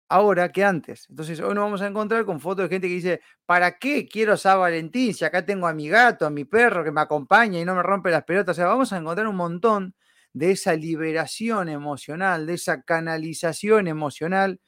ahora 0.08 0.50
que 0.52 0.64
antes. 0.64 1.06
Entonces, 1.10 1.40
hoy 1.40 1.54
nos 1.54 1.64
vamos 1.64 1.82
a 1.82 1.86
encontrar 1.86 2.24
con 2.24 2.40
fotos 2.40 2.64
de 2.68 2.74
gente 2.74 2.88
que 2.88 2.94
dice, 2.94 3.20
¿para 3.46 3.78
qué 3.78 4.06
quiero 4.08 4.36
San 4.36 4.58
Valentín 4.60 5.14
si 5.14 5.24
acá 5.24 5.44
tengo 5.44 5.66
a 5.66 5.72
mi 5.74 5.88
gato, 5.88 6.26
a 6.26 6.30
mi 6.30 6.44
perro 6.44 6.84
que 6.84 6.92
me 6.92 7.00
acompaña 7.00 7.58
y 7.60 7.64
no 7.64 7.74
me 7.74 7.82
rompe 7.82 8.10
las 8.10 8.24
pelotas? 8.24 8.56
O 8.56 8.60
sea, 8.60 8.66
vamos 8.66 8.92
a 8.92 8.98
encontrar 8.98 9.26
un 9.26 9.36
montón 9.36 9.94
de 10.34 10.50
esa 10.52 10.74
liberación 10.74 11.68
emocional, 11.68 12.46
de 12.46 12.54
esa 12.54 12.82
canalización 12.82 13.86
emocional 13.88 14.60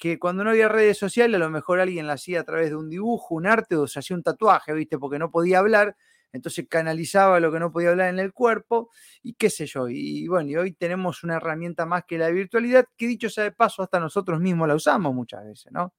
que 0.00 0.18
cuando 0.18 0.44
no 0.44 0.50
había 0.50 0.68
redes 0.68 0.98
sociales 0.98 1.36
a 1.36 1.38
lo 1.38 1.50
mejor 1.50 1.80
alguien 1.80 2.08
la 2.08 2.14
hacía 2.14 2.40
a 2.40 2.44
través 2.44 2.70
de 2.70 2.76
un 2.76 2.90
dibujo, 2.90 3.36
un 3.36 3.46
arte 3.46 3.76
o 3.76 3.86
se 3.86 4.00
hacía 4.00 4.16
un 4.16 4.24
tatuaje, 4.24 4.72
¿viste? 4.72 4.98
Porque 4.98 5.20
no 5.20 5.30
podía 5.30 5.60
hablar 5.60 5.96
entonces 6.32 6.66
canalizaba 6.68 7.40
lo 7.40 7.52
que 7.52 7.58
no 7.58 7.72
podía 7.72 7.90
hablar 7.90 8.08
en 8.10 8.18
el 8.18 8.32
cuerpo 8.32 8.90
y 9.22 9.34
qué 9.34 9.50
sé 9.50 9.66
yo. 9.66 9.88
Y, 9.88 10.28
bueno, 10.28 10.50
y 10.50 10.56
hoy 10.56 10.72
tenemos 10.72 11.24
una 11.24 11.36
herramienta 11.36 11.86
más 11.86 12.04
que 12.06 12.18
la 12.18 12.30
virtualidad, 12.30 12.86
que 12.96 13.06
dicho 13.06 13.28
sea 13.30 13.44
de 13.44 13.52
paso, 13.52 13.82
hasta 13.82 14.00
nosotros 14.00 14.40
mismos 14.40 14.68
la 14.68 14.74
usamos 14.74 15.14
muchas 15.14 15.44
veces, 15.44 15.72
¿no? 15.72 15.94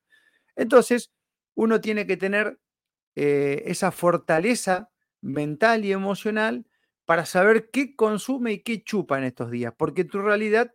Entonces, 0.55 1.11
uno 1.55 1.81
tiene 1.81 2.07
que 2.07 2.17
tener 2.17 2.59
eh, 3.15 3.63
esa 3.67 3.91
fortaleza 3.91 4.89
mental 5.21 5.85
y 5.85 5.91
emocional 5.91 6.65
para 7.05 7.25
saber 7.25 7.69
qué 7.71 7.95
consume 7.95 8.53
y 8.53 8.63
qué 8.63 8.83
chupa 8.83 9.17
en 9.17 9.25
estos 9.25 9.51
días, 9.51 9.73
porque 9.77 10.05
tu 10.05 10.21
realidad, 10.21 10.73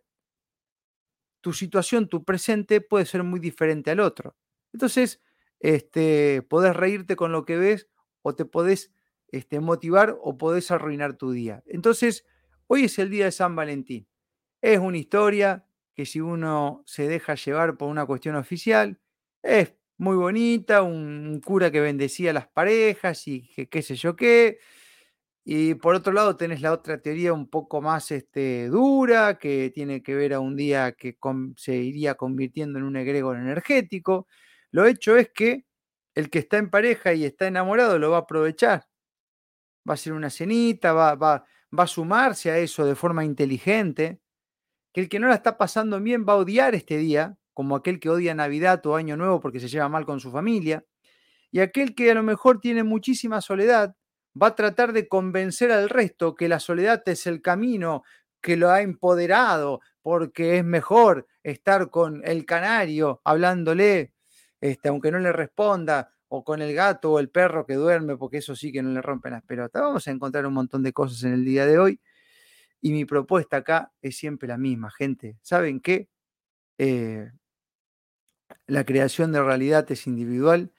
tu 1.47 1.53
situación, 1.53 2.09
tu 2.09 2.25
presente 2.25 2.81
puede 2.81 3.05
ser 3.05 3.23
muy 3.23 3.39
diferente 3.39 3.89
al 3.89 4.01
otro. 4.01 4.35
Entonces, 4.73 5.21
este, 5.61 6.41
podés 6.41 6.75
reírte 6.75 7.15
con 7.15 7.31
lo 7.31 7.45
que 7.45 7.55
ves 7.55 7.87
o 8.21 8.35
te 8.35 8.43
podés 8.43 8.91
este, 9.29 9.61
motivar 9.61 10.17
o 10.21 10.37
podés 10.37 10.71
arruinar 10.71 11.13
tu 11.13 11.31
día. 11.31 11.63
Entonces, 11.65 12.25
hoy 12.67 12.83
es 12.83 12.99
el 12.99 13.09
día 13.09 13.23
de 13.23 13.31
San 13.31 13.55
Valentín. 13.55 14.09
Es 14.61 14.79
una 14.79 14.97
historia 14.97 15.65
que 15.95 16.05
si 16.05 16.19
uno 16.19 16.83
se 16.85 17.07
deja 17.07 17.35
llevar 17.35 17.77
por 17.77 17.87
una 17.87 18.05
cuestión 18.05 18.35
oficial, 18.35 18.99
es 19.41 19.73
muy 19.97 20.17
bonita, 20.17 20.81
un 20.81 21.39
cura 21.39 21.71
que 21.71 21.79
bendecía 21.79 22.31
a 22.31 22.33
las 22.33 22.49
parejas 22.49 23.25
y 23.29 23.47
que 23.55 23.69
qué 23.69 23.81
sé 23.83 23.95
yo 23.95 24.17
qué. 24.17 24.59
Y 25.49 25.75
por 25.75 25.95
otro 25.95 26.11
lado 26.11 26.35
tenés 26.35 26.61
la 26.61 26.73
otra 26.73 27.01
teoría 27.01 27.31
un 27.31 27.49
poco 27.49 27.81
más 27.81 28.11
este, 28.11 28.67
dura, 28.67 29.37
que 29.39 29.71
tiene 29.73 30.03
que 30.03 30.13
ver 30.13 30.33
a 30.33 30.41
un 30.41 30.57
día 30.57 30.91
que 30.91 31.17
se 31.55 31.75
iría 31.77 32.15
convirtiendo 32.15 32.79
en 32.79 32.85
un 32.85 32.97
egregor 32.97 33.37
energético. 33.37 34.27
Lo 34.71 34.85
hecho 34.85 35.15
es 35.15 35.29
que 35.33 35.65
el 36.15 36.29
que 36.29 36.39
está 36.39 36.57
en 36.57 36.69
pareja 36.69 37.13
y 37.13 37.23
está 37.23 37.47
enamorado 37.47 37.97
lo 37.97 38.11
va 38.11 38.17
a 38.17 38.21
aprovechar 38.21 38.87
va 39.89 39.93
a 39.93 39.97
ser 39.97 40.13
una 40.13 40.29
cenita, 40.29 40.93
va, 40.93 41.15
va, 41.15 41.45
va 41.77 41.83
a 41.83 41.87
sumarse 41.87 42.51
a 42.51 42.57
eso 42.57 42.85
de 42.85 42.95
forma 42.95 43.23
inteligente, 43.23 44.19
que 44.93 45.01
el 45.01 45.09
que 45.09 45.19
no 45.19 45.27
la 45.27 45.35
está 45.35 45.57
pasando 45.57 45.99
bien 46.01 46.25
va 46.27 46.33
a 46.33 46.37
odiar 46.37 46.75
este 46.75 46.97
día, 46.97 47.37
como 47.53 47.75
aquel 47.75 47.99
que 47.99 48.09
odia 48.09 48.35
Navidad 48.35 48.85
o 48.85 48.95
Año 48.95 49.17
Nuevo 49.17 49.39
porque 49.39 49.59
se 49.59 49.67
lleva 49.67 49.89
mal 49.89 50.05
con 50.05 50.19
su 50.19 50.31
familia, 50.31 50.85
y 51.51 51.59
aquel 51.59 51.95
que 51.95 52.11
a 52.11 52.15
lo 52.15 52.23
mejor 52.23 52.59
tiene 52.59 52.83
muchísima 52.83 53.41
soledad 53.41 53.95
va 54.41 54.47
a 54.47 54.55
tratar 54.55 54.93
de 54.93 55.07
convencer 55.07 55.71
al 55.71 55.89
resto 55.89 56.35
que 56.35 56.49
la 56.49 56.59
soledad 56.59 57.03
es 57.07 57.27
el 57.27 57.41
camino 57.41 58.03
que 58.41 58.57
lo 58.57 58.69
ha 58.69 58.81
empoderado, 58.81 59.81
porque 60.01 60.57
es 60.57 60.65
mejor 60.65 61.27
estar 61.43 61.89
con 61.89 62.21
el 62.25 62.45
canario 62.45 63.21
hablándole, 63.23 64.13
este, 64.61 64.89
aunque 64.89 65.11
no 65.11 65.19
le 65.19 65.31
responda, 65.31 66.13
o 66.29 66.43
con 66.43 66.61
el 66.61 66.73
gato 66.73 67.13
o 67.13 67.19
el 67.19 67.29
perro 67.29 67.65
que 67.65 67.75
duerme, 67.75 68.17
porque 68.17 68.37
eso 68.37 68.55
sí 68.55 68.71
que 68.71 68.81
no 68.83 68.91
le 68.91 69.01
rompen 69.01 69.33
las 69.33 69.43
pelotas. 69.43 69.81
Vamos 69.81 70.07
a 70.07 70.11
encontrar 70.11 70.45
un 70.45 70.53
montón 70.53 70.83
de 70.83 70.93
cosas 70.93 71.23
en 71.23 71.33
el 71.33 71.45
día 71.45 71.65
de 71.65 71.79
hoy. 71.79 72.01
Y 72.81 72.91
mi 72.91 73.05
propuesta 73.05 73.57
acá 73.57 73.93
es 74.01 74.17
siempre 74.17 74.47
la 74.47 74.57
misma, 74.57 74.91
gente. 74.91 75.37
¿Saben 75.41 75.79
qué? 75.79 76.09
Eh, 76.77 77.31
la 78.67 78.85
creación 78.85 79.31
de 79.31 79.41
realidad 79.41 79.89
es 79.91 80.07
individual 80.07 80.71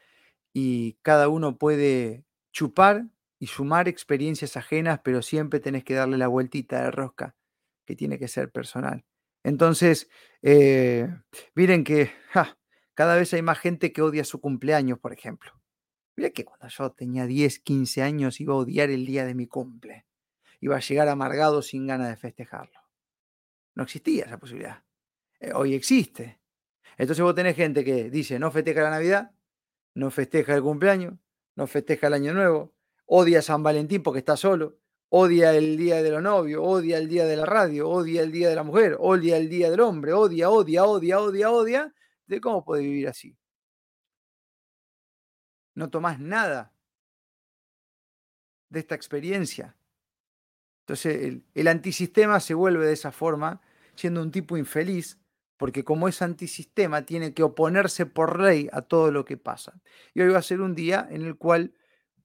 y 0.52 0.94
cada 1.02 1.28
uno 1.28 1.58
puede 1.58 2.24
chupar 2.52 3.06
y 3.38 3.46
sumar 3.46 3.88
experiencias 3.88 4.56
ajenas, 4.56 5.00
pero 5.02 5.22
siempre 5.22 5.60
tenés 5.60 5.84
que 5.84 5.94
darle 5.94 6.18
la 6.18 6.28
vueltita 6.28 6.82
de 6.82 6.90
rosca, 6.90 7.36
que 7.84 7.94
tiene 7.94 8.18
que 8.18 8.28
ser 8.28 8.50
personal. 8.50 9.04
Entonces, 9.44 10.10
eh, 10.42 11.08
miren 11.54 11.84
que 11.84 12.10
cada 12.94 13.16
vez 13.16 13.32
hay 13.34 13.42
más 13.42 13.58
gente 13.58 13.92
que 13.92 14.02
odia 14.02 14.24
su 14.24 14.40
cumpleaños, 14.40 14.98
por 14.98 15.12
ejemplo. 15.12 15.52
Mira 16.16 16.30
que 16.30 16.44
cuando 16.44 16.66
yo 16.68 16.90
tenía 16.90 17.26
10, 17.26 17.60
15 17.60 18.02
años 18.02 18.40
iba 18.40 18.54
a 18.54 18.56
odiar 18.56 18.90
el 18.90 19.06
día 19.06 19.24
de 19.24 19.34
mi 19.34 19.46
cumple. 19.46 20.04
Iba 20.60 20.76
a 20.76 20.80
llegar 20.80 21.08
amargado 21.08 21.62
sin 21.62 21.86
ganas 21.86 22.08
de 22.08 22.16
festejarlo. 22.16 22.80
No 23.76 23.84
existía 23.84 24.24
esa 24.24 24.38
posibilidad. 24.38 24.82
Eh, 25.38 25.52
hoy 25.54 25.74
existe. 25.74 26.40
Entonces 26.96 27.22
vos 27.22 27.36
tenés 27.36 27.54
gente 27.54 27.84
que 27.84 28.10
dice 28.10 28.40
no 28.40 28.50
festeja 28.50 28.82
la 28.82 28.90
Navidad, 28.90 29.30
no 29.94 30.10
festeja 30.10 30.56
el 30.56 30.62
cumpleaños, 30.62 31.14
no 31.54 31.68
festeja 31.68 32.08
el 32.08 32.14
Año 32.14 32.34
Nuevo, 32.34 32.74
odia 33.08 33.42
San 33.42 33.62
Valentín 33.62 34.02
porque 34.02 34.20
está 34.20 34.36
solo, 34.36 34.78
odia 35.08 35.54
el 35.54 35.76
día 35.76 36.02
de 36.02 36.10
los 36.10 36.22
novios, 36.22 36.62
odia 36.64 36.98
el 36.98 37.08
día 37.08 37.24
de 37.26 37.36
la 37.36 37.46
radio, 37.46 37.88
odia 37.88 38.22
el 38.22 38.30
día 38.30 38.48
de 38.48 38.54
la 38.54 38.62
mujer, 38.62 38.96
odia 39.00 39.36
el 39.36 39.48
día 39.48 39.70
del 39.70 39.80
hombre, 39.80 40.12
odia, 40.12 40.50
odia, 40.50 40.84
odia, 40.84 41.20
odia, 41.20 41.50
odia, 41.50 41.94
de 42.26 42.40
cómo 42.40 42.64
puede 42.64 42.82
vivir 42.82 43.08
así. 43.08 43.36
No 45.74 45.90
tomás 45.90 46.20
nada 46.20 46.74
de 48.68 48.80
esta 48.80 48.94
experiencia. 48.94 49.76
Entonces 50.80 51.40
el, 51.54 51.68
antisistema 51.68 52.40
se 52.40 52.54
vuelve 52.54 52.86
de 52.86 52.92
esa 52.92 53.12
forma, 53.12 53.60
siendo 53.94 54.22
un 54.22 54.30
tipo 54.30 54.56
infeliz, 54.56 55.18
porque 55.56 55.84
como 55.84 56.08
es 56.08 56.22
antisistema, 56.22 57.02
tiene 57.02 57.34
que 57.34 57.42
oponerse 57.42 58.06
por 58.06 58.40
ley 58.40 58.68
a 58.72 58.82
todo 58.82 59.10
lo 59.10 59.24
que 59.24 59.36
pasa. 59.36 59.80
Y 60.14 60.20
hoy 60.20 60.28
va 60.28 60.38
a 60.38 60.42
ser 60.42 60.60
un 60.60 60.74
día 60.74 61.06
en 61.10 61.22
el 61.22 61.36
cual, 61.36 61.74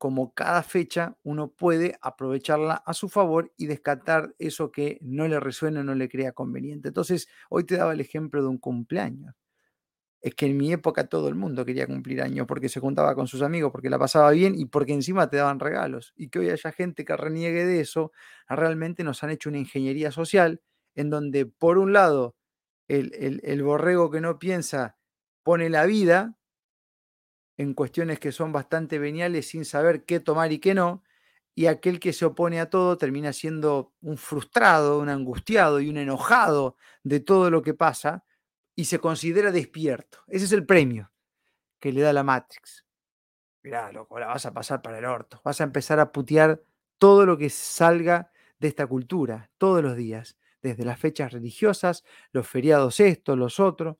como 0.03 0.33
cada 0.33 0.63
fecha, 0.63 1.17
uno 1.23 1.53
puede 1.53 1.97
aprovecharla 2.01 2.73
a 2.85 2.93
su 2.93 3.07
favor 3.07 3.53
y 3.55 3.67
descartar 3.67 4.35
eso 4.37 4.69
que 4.69 4.97
no 5.01 5.29
le 5.29 5.39
resuena, 5.39 5.81
no 5.81 5.95
le 5.95 6.09
crea 6.09 6.33
conveniente. 6.33 6.89
Entonces, 6.89 7.29
hoy 7.49 7.63
te 7.63 7.77
daba 7.77 7.93
el 7.93 8.01
ejemplo 8.01 8.41
de 8.41 8.49
un 8.49 8.57
cumpleaños 8.57 9.33
es 10.21 10.35
que 10.35 10.47
en 10.47 10.57
mi 10.57 10.73
época 10.73 11.07
todo 11.07 11.29
el 11.29 11.35
mundo 11.35 11.65
quería 11.65 11.87
cumplir 11.87 12.21
años 12.21 12.47
porque 12.47 12.69
se 12.69 12.79
juntaba 12.81 13.15
con 13.15 13.27
sus 13.27 13.41
amigos, 13.41 13.71
porque 13.71 13.89
la 13.89 13.99
pasaba 13.99 14.31
bien 14.31 14.55
y 14.57 14.65
porque 14.65 14.93
encima 14.93 15.29
te 15.29 15.37
daban 15.37 15.59
regalos. 15.59 16.13
Y 16.15 16.29
que 16.29 16.39
hoy 16.39 16.49
haya 16.49 16.71
gente 16.71 17.05
que 17.05 17.17
reniegue 17.17 17.65
de 17.65 17.81
eso, 17.81 18.11
realmente 18.47 19.03
nos 19.03 19.23
han 19.23 19.31
hecho 19.31 19.49
una 19.49 19.59
ingeniería 19.59 20.11
social 20.11 20.61
en 20.95 21.09
donde, 21.09 21.45
por 21.45 21.77
un 21.77 21.93
lado, 21.93 22.35
el, 22.87 23.41
el 23.43 23.63
borrego 23.63 24.11
que 24.11 24.21
no 24.21 24.39
piensa 24.39 24.97
pone 25.43 25.69
la 25.69 25.85
vida 25.85 26.35
en 27.63 27.73
cuestiones 27.73 28.19
que 28.19 28.31
son 28.31 28.51
bastante 28.51 28.99
veniales 28.99 29.47
sin 29.47 29.65
saber 29.65 30.05
qué 30.05 30.19
tomar 30.19 30.51
y 30.51 30.59
qué 30.59 30.73
no, 30.73 31.03
y 31.55 31.67
aquel 31.67 31.99
que 31.99 32.13
se 32.13 32.25
opone 32.25 32.59
a 32.59 32.69
todo 32.69 32.97
termina 32.97 33.33
siendo 33.33 33.93
un 34.01 34.17
frustrado, 34.17 34.99
un 34.99 35.09
angustiado 35.09 35.79
y 35.79 35.89
un 35.89 35.97
enojado 35.97 36.77
de 37.03 37.19
todo 37.19 37.49
lo 37.49 37.61
que 37.61 37.73
pasa 37.73 38.25
y 38.75 38.85
se 38.85 38.99
considera 38.99 39.51
despierto. 39.51 40.19
Ese 40.27 40.45
es 40.45 40.51
el 40.51 40.65
premio 40.65 41.11
que 41.79 41.91
le 41.91 42.01
da 42.01 42.13
la 42.13 42.23
Matrix. 42.23 42.85
Mirá, 43.63 43.91
loco, 43.91 44.19
la 44.19 44.27
vas 44.27 44.45
a 44.45 44.53
pasar 44.53 44.81
para 44.81 44.97
el 44.99 45.05
orto. 45.05 45.41
Vas 45.43 45.61
a 45.61 45.63
empezar 45.63 45.99
a 45.99 46.11
putear 46.11 46.61
todo 46.97 47.25
lo 47.25 47.37
que 47.37 47.49
salga 47.49 48.31
de 48.59 48.67
esta 48.67 48.87
cultura, 48.87 49.51
todos 49.57 49.83
los 49.83 49.95
días, 49.95 50.37
desde 50.61 50.85
las 50.85 50.99
fechas 50.99 51.31
religiosas, 51.33 52.03
los 52.31 52.47
feriados 52.47 52.99
estos, 52.99 53.37
los 53.37 53.59
otros, 53.59 53.97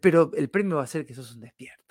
pero 0.00 0.30
el 0.34 0.50
premio 0.50 0.76
va 0.76 0.82
a 0.82 0.88
ser 0.88 1.06
que 1.06 1.14
sos 1.14 1.34
un 1.34 1.40
despierto. 1.40 1.89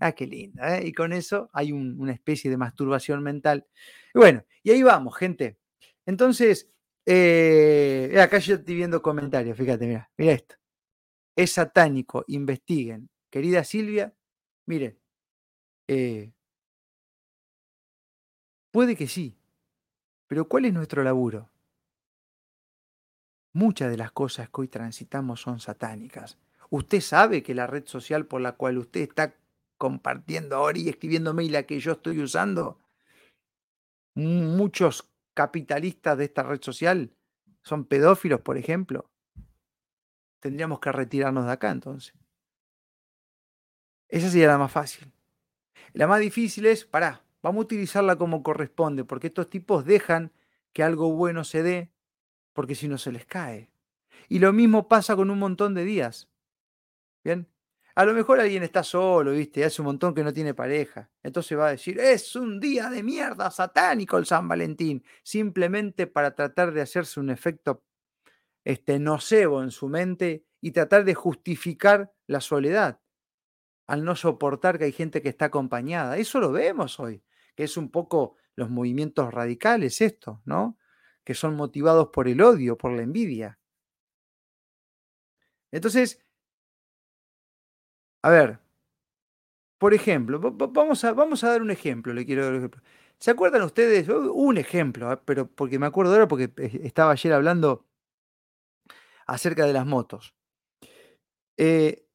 Ah, 0.00 0.12
qué 0.12 0.26
linda. 0.26 0.78
¿eh? 0.78 0.86
Y 0.88 0.92
con 0.92 1.12
eso 1.12 1.50
hay 1.52 1.72
una 1.72 2.12
especie 2.12 2.50
de 2.50 2.56
masturbación 2.56 3.22
mental. 3.22 3.66
Y 4.14 4.18
bueno, 4.18 4.44
y 4.62 4.70
ahí 4.70 4.82
vamos, 4.82 5.16
gente. 5.16 5.58
Entonces, 6.06 6.70
eh, 7.06 8.16
acá 8.20 8.38
yo 8.38 8.56
estoy 8.56 8.74
viendo 8.76 9.02
comentarios, 9.02 9.56
fíjate, 9.56 9.86
mira, 9.86 10.10
mira 10.16 10.32
esto. 10.32 10.56
Es 11.36 11.52
satánico, 11.52 12.24
investiguen. 12.28 13.10
Querida 13.30 13.64
Silvia, 13.64 14.14
miren, 14.66 14.98
eh, 15.88 16.32
puede 18.72 18.96
que 18.96 19.06
sí, 19.06 19.36
pero 20.28 20.48
¿cuál 20.48 20.66
es 20.66 20.72
nuestro 20.72 21.04
laburo? 21.04 21.50
Muchas 23.52 23.90
de 23.90 23.96
las 23.96 24.12
cosas 24.12 24.48
que 24.48 24.60
hoy 24.60 24.68
transitamos 24.68 25.40
son 25.40 25.60
satánicas. 25.60 26.38
Usted 26.70 27.00
sabe 27.00 27.42
que 27.42 27.54
la 27.54 27.66
red 27.66 27.84
social 27.86 28.26
por 28.26 28.40
la 28.40 28.52
cual 28.52 28.78
usted 28.78 29.00
está 29.02 29.34
compartiendo 29.80 30.56
ahora 30.56 30.78
y 30.78 30.90
escribiéndome 30.90 31.42
y 31.44 31.48
la 31.48 31.62
que 31.62 31.80
yo 31.80 31.92
estoy 31.92 32.20
usando, 32.20 32.78
muchos 34.14 35.10
capitalistas 35.32 36.18
de 36.18 36.24
esta 36.24 36.42
red 36.42 36.60
social 36.60 37.16
son 37.62 37.86
pedófilos, 37.86 38.42
por 38.42 38.58
ejemplo. 38.58 39.10
Tendríamos 40.38 40.80
que 40.80 40.92
retirarnos 40.92 41.46
de 41.46 41.52
acá 41.52 41.70
entonces. 41.70 42.12
Esa 44.08 44.28
sería 44.28 44.48
la 44.48 44.58
más 44.58 44.70
fácil. 44.70 45.10
La 45.94 46.06
más 46.06 46.20
difícil 46.20 46.66
es, 46.66 46.84
pará, 46.84 47.24
vamos 47.42 47.62
a 47.62 47.64
utilizarla 47.64 48.16
como 48.16 48.42
corresponde, 48.42 49.04
porque 49.04 49.28
estos 49.28 49.48
tipos 49.48 49.86
dejan 49.86 50.30
que 50.74 50.82
algo 50.82 51.10
bueno 51.12 51.42
se 51.42 51.62
dé, 51.62 51.90
porque 52.52 52.74
si 52.74 52.86
no 52.86 52.98
se 52.98 53.12
les 53.12 53.24
cae. 53.24 53.70
Y 54.28 54.40
lo 54.40 54.52
mismo 54.52 54.88
pasa 54.88 55.16
con 55.16 55.30
un 55.30 55.38
montón 55.38 55.72
de 55.72 55.84
días. 55.84 56.28
Bien, 57.24 57.48
a 57.94 58.04
lo 58.04 58.14
mejor 58.14 58.40
alguien 58.40 58.62
está 58.62 58.82
solo, 58.82 59.32
¿viste? 59.32 59.64
Hace 59.64 59.82
un 59.82 59.86
montón 59.86 60.14
que 60.14 60.22
no 60.22 60.32
tiene 60.32 60.54
pareja. 60.54 61.10
Entonces 61.22 61.58
va 61.58 61.68
a 61.68 61.70
decir, 61.72 61.98
es 61.98 62.36
un 62.36 62.60
día 62.60 62.88
de 62.88 63.02
mierda 63.02 63.50
satánico 63.50 64.16
el 64.18 64.26
San 64.26 64.48
Valentín. 64.48 65.04
Simplemente 65.22 66.06
para 66.06 66.34
tratar 66.34 66.72
de 66.72 66.80
hacerse 66.80 67.20
un 67.20 67.30
efecto 67.30 67.84
este, 68.64 68.98
nocebo 68.98 69.62
en 69.62 69.70
su 69.70 69.88
mente 69.88 70.44
y 70.60 70.72
tratar 70.72 71.04
de 71.04 71.14
justificar 71.14 72.12
la 72.26 72.40
soledad. 72.40 73.00
Al 73.86 74.04
no 74.04 74.14
soportar 74.14 74.78
que 74.78 74.84
hay 74.84 74.92
gente 74.92 75.20
que 75.22 75.28
está 75.28 75.46
acompañada. 75.46 76.16
Eso 76.16 76.38
lo 76.38 76.52
vemos 76.52 77.00
hoy, 77.00 77.24
que 77.56 77.64
es 77.64 77.76
un 77.76 77.90
poco 77.90 78.36
los 78.54 78.70
movimientos 78.70 79.32
radicales 79.32 80.00
esto, 80.00 80.42
¿no? 80.44 80.78
Que 81.24 81.34
son 81.34 81.56
motivados 81.56 82.08
por 82.12 82.28
el 82.28 82.40
odio, 82.40 82.78
por 82.78 82.92
la 82.92 83.02
envidia. 83.02 83.58
Entonces, 85.72 86.20
a 88.22 88.30
ver, 88.30 88.58
por 89.78 89.94
ejemplo, 89.94 90.40
vamos 90.40 91.04
a, 91.04 91.12
vamos 91.12 91.42
a 91.42 91.48
dar 91.50 91.62
un 91.62 91.70
ejemplo, 91.70 92.12
le 92.12 92.26
quiero 92.26 92.44
dar 92.44 92.52
un 92.52 92.58
ejemplo. 92.58 92.82
¿Se 93.18 93.30
acuerdan 93.30 93.62
ustedes? 93.62 94.08
Un 94.08 94.58
ejemplo, 94.58 95.10
ah, 95.10 95.22
pero 95.24 95.46
porque 95.46 95.78
me 95.78 95.86
acuerdo 95.86 96.12
ahora 96.12 96.28
porque 96.28 96.50
eh, 96.56 96.80
estaba 96.84 97.12
ayer 97.12 97.32
hablando 97.32 97.86
acerca 99.26 99.66
de 99.66 99.72
las 99.72 99.86
motos. 99.86 100.34
Eh, 101.56 102.06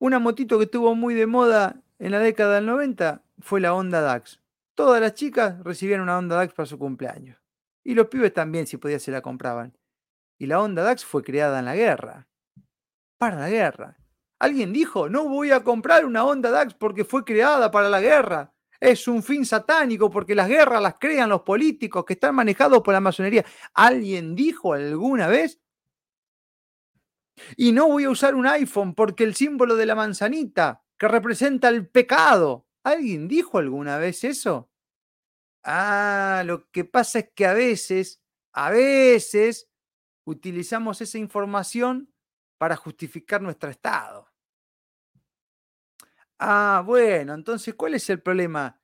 una 0.00 0.18
motito 0.18 0.58
que 0.58 0.64
estuvo 0.64 0.94
muy 0.94 1.14
de 1.14 1.26
moda 1.26 1.82
en 1.98 2.12
la 2.12 2.18
década 2.18 2.56
del 2.56 2.66
90 2.66 3.24
fue 3.40 3.60
la 3.60 3.74
Honda 3.74 4.00
DAX. 4.00 4.40
Todas 4.74 5.00
las 5.00 5.14
chicas 5.14 5.62
recibían 5.64 6.00
una 6.00 6.18
Honda 6.18 6.36
DAX 6.36 6.52
para 6.52 6.66
su 6.66 6.78
cumpleaños. 6.78 7.40
Y 7.84 7.94
los 7.94 8.08
pibes 8.08 8.32
también, 8.32 8.66
si 8.66 8.76
podía, 8.76 8.98
se 8.98 9.10
la 9.10 9.22
compraban. 9.22 9.76
Y 10.38 10.46
la 10.46 10.60
Honda 10.60 10.82
DAX 10.82 11.04
fue 11.04 11.22
creada 11.22 11.58
en 11.58 11.64
la 11.64 11.76
guerra. 11.76 12.28
Para 13.18 13.38
la 13.38 13.50
guerra. 13.50 13.96
Alguien 14.44 14.74
dijo, 14.74 15.08
no 15.08 15.26
voy 15.26 15.52
a 15.52 15.64
comprar 15.64 16.04
una 16.04 16.22
Honda 16.22 16.50
DAX 16.50 16.74
porque 16.74 17.06
fue 17.06 17.24
creada 17.24 17.70
para 17.70 17.88
la 17.88 17.98
guerra. 17.98 18.52
Es 18.78 19.08
un 19.08 19.22
fin 19.22 19.46
satánico 19.46 20.10
porque 20.10 20.34
las 20.34 20.48
guerras 20.48 20.82
las 20.82 20.98
crean 20.98 21.30
los 21.30 21.40
políticos 21.40 22.04
que 22.04 22.12
están 22.12 22.34
manejados 22.34 22.82
por 22.82 22.92
la 22.92 23.00
masonería. 23.00 23.42
¿Alguien 23.72 24.34
dijo 24.34 24.74
alguna 24.74 25.28
vez? 25.28 25.62
Y 27.56 27.72
no 27.72 27.88
voy 27.88 28.04
a 28.04 28.10
usar 28.10 28.34
un 28.34 28.46
iPhone 28.46 28.94
porque 28.94 29.24
el 29.24 29.34
símbolo 29.34 29.76
de 29.76 29.86
la 29.86 29.94
manzanita, 29.94 30.84
que 30.98 31.08
representa 31.08 31.70
el 31.70 31.88
pecado. 31.88 32.66
¿Alguien 32.82 33.28
dijo 33.28 33.56
alguna 33.56 33.96
vez 33.96 34.24
eso? 34.24 34.68
Ah, 35.62 36.42
lo 36.44 36.70
que 36.70 36.84
pasa 36.84 37.20
es 37.20 37.30
que 37.34 37.46
a 37.46 37.54
veces, 37.54 38.20
a 38.52 38.68
veces, 38.68 39.70
utilizamos 40.26 41.00
esa 41.00 41.16
información 41.16 42.12
para 42.58 42.76
justificar 42.76 43.40
nuestro 43.40 43.70
estado. 43.70 44.33
Ah, 46.46 46.82
bueno, 46.84 47.32
entonces, 47.34 47.74
¿cuál 47.74 47.94
es 47.94 48.10
el 48.10 48.20
problema? 48.20 48.78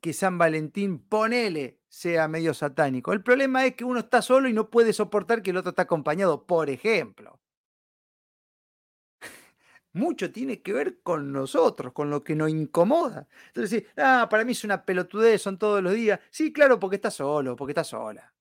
Que 0.00 0.12
San 0.14 0.38
Valentín, 0.38 0.98
ponele, 1.08 1.80
sea 1.88 2.28
medio 2.28 2.54
satánico. 2.54 3.12
El 3.12 3.22
problema 3.22 3.66
es 3.66 3.74
que 3.76 3.84
uno 3.84 4.00
está 4.00 4.22
solo 4.22 4.48
y 4.48 4.52
no 4.54 4.70
puede 4.70 4.92
soportar 4.94 5.42
que 5.42 5.50
el 5.50 5.58
otro 5.58 5.70
está 5.70 5.82
acompañado, 5.82 6.46
por 6.46 6.70
ejemplo. 6.70 7.40
Mucho 9.92 10.32
tiene 10.32 10.62
que 10.62 10.72
ver 10.72 11.00
con 11.02 11.32
nosotros, 11.32 11.92
con 11.92 12.10
lo 12.10 12.24
que 12.24 12.34
nos 12.34 12.50
incomoda. 12.50 13.28
Entonces, 13.48 13.84
ah, 13.96 14.26
para 14.30 14.44
mí 14.44 14.52
es 14.52 14.64
una 14.64 14.84
pelotudez, 14.84 15.42
son 15.42 15.58
todos 15.58 15.82
los 15.82 15.94
días. 15.94 16.20
Sí, 16.30 16.52
claro, 16.52 16.78
porque 16.80 16.96
estás 16.96 17.14
solo, 17.14 17.56
porque 17.56 17.72
estás 17.72 17.88
sola. 17.88 18.34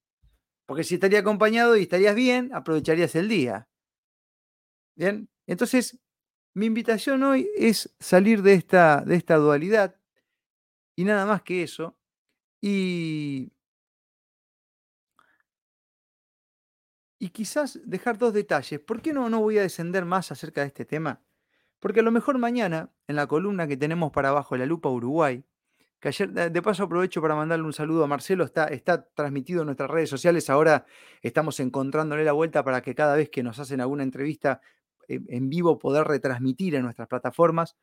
Porque 0.68 0.84
si 0.86 0.96
estaría 0.96 1.20
acompañado 1.20 1.78
y 1.78 1.84
estarías 1.84 2.16
bien, 2.16 2.52
aprovecharías 2.54 3.16
el 3.16 3.30
día. 3.30 3.68
Bien, 4.96 5.30
entonces 5.48 6.00
mi 6.54 6.68
invitación 6.68 7.24
hoy 7.24 7.50
es 7.58 7.94
salir 8.00 8.42
de 8.42 8.54
esta, 8.54 9.04
dualidad 9.38 9.96
y 10.96 11.04
nada 11.04 11.26
más 11.26 11.42
que 11.42 11.63
eso. 11.63 11.98
Y, 12.62 13.52
y 17.20 17.30
quizás 17.30 17.80
dejar 17.84 18.18
dos 18.18 18.34
detalles. 18.34 18.80
¿Por 18.80 19.02
qué 19.02 19.13
no, 19.13 19.30
no 19.30 19.42
voy 19.42 19.58
a 19.58 19.63
descender 19.63 20.06
más 20.06 20.32
acerca 20.32 20.62
de 20.62 20.68
este 20.68 20.86
tema? 20.86 21.22
Porque 21.80 22.00
a 22.00 22.04
lo 22.04 22.12
mejor 22.12 22.38
mañana, 22.38 22.92
en 23.08 23.16
la 23.16 23.28
columna 23.28 23.68
que 23.68 23.76
tenemos 23.76 24.12
para 24.12 24.30
abajo, 24.30 24.56
la 24.56 24.66
lupa 24.66 24.89
Uruguay, 24.89 25.44
que 26.00 26.10
ayer, 26.10 26.32
de 26.32 26.62
paso 26.62 26.84
aprovecho 26.84 27.22
para 27.22 27.36
mandarle 27.36 27.66
un 27.66 27.74
saludo 27.74 28.04
a 28.04 28.08
Marcelo, 28.08 28.44
está, 28.44 28.66
está 28.66 29.06
transmitido 29.13 29.62
en 29.62 29.68
nuestras 29.68 29.89
redes 29.89 30.10
sociales, 30.10 30.50
ahora 30.50 30.86
estamos 31.22 31.60
encontrándole 31.60 32.24
la 32.24 32.34
vuelta 32.34 32.63
para 32.63 32.82
que 32.82 32.94
cada 32.94 33.16
vez 33.16 33.30
que 33.30 33.42
nos 33.42 33.60
hacen 33.60 33.82
alguna 33.82 34.04
entrevista 34.04 34.62
en 35.08 35.50
vivo 35.50 35.80
poder 35.80 36.08
retransmitir 36.08 36.76
en 36.76 36.84
nuestras 36.84 37.08
plataformas. 37.08 37.76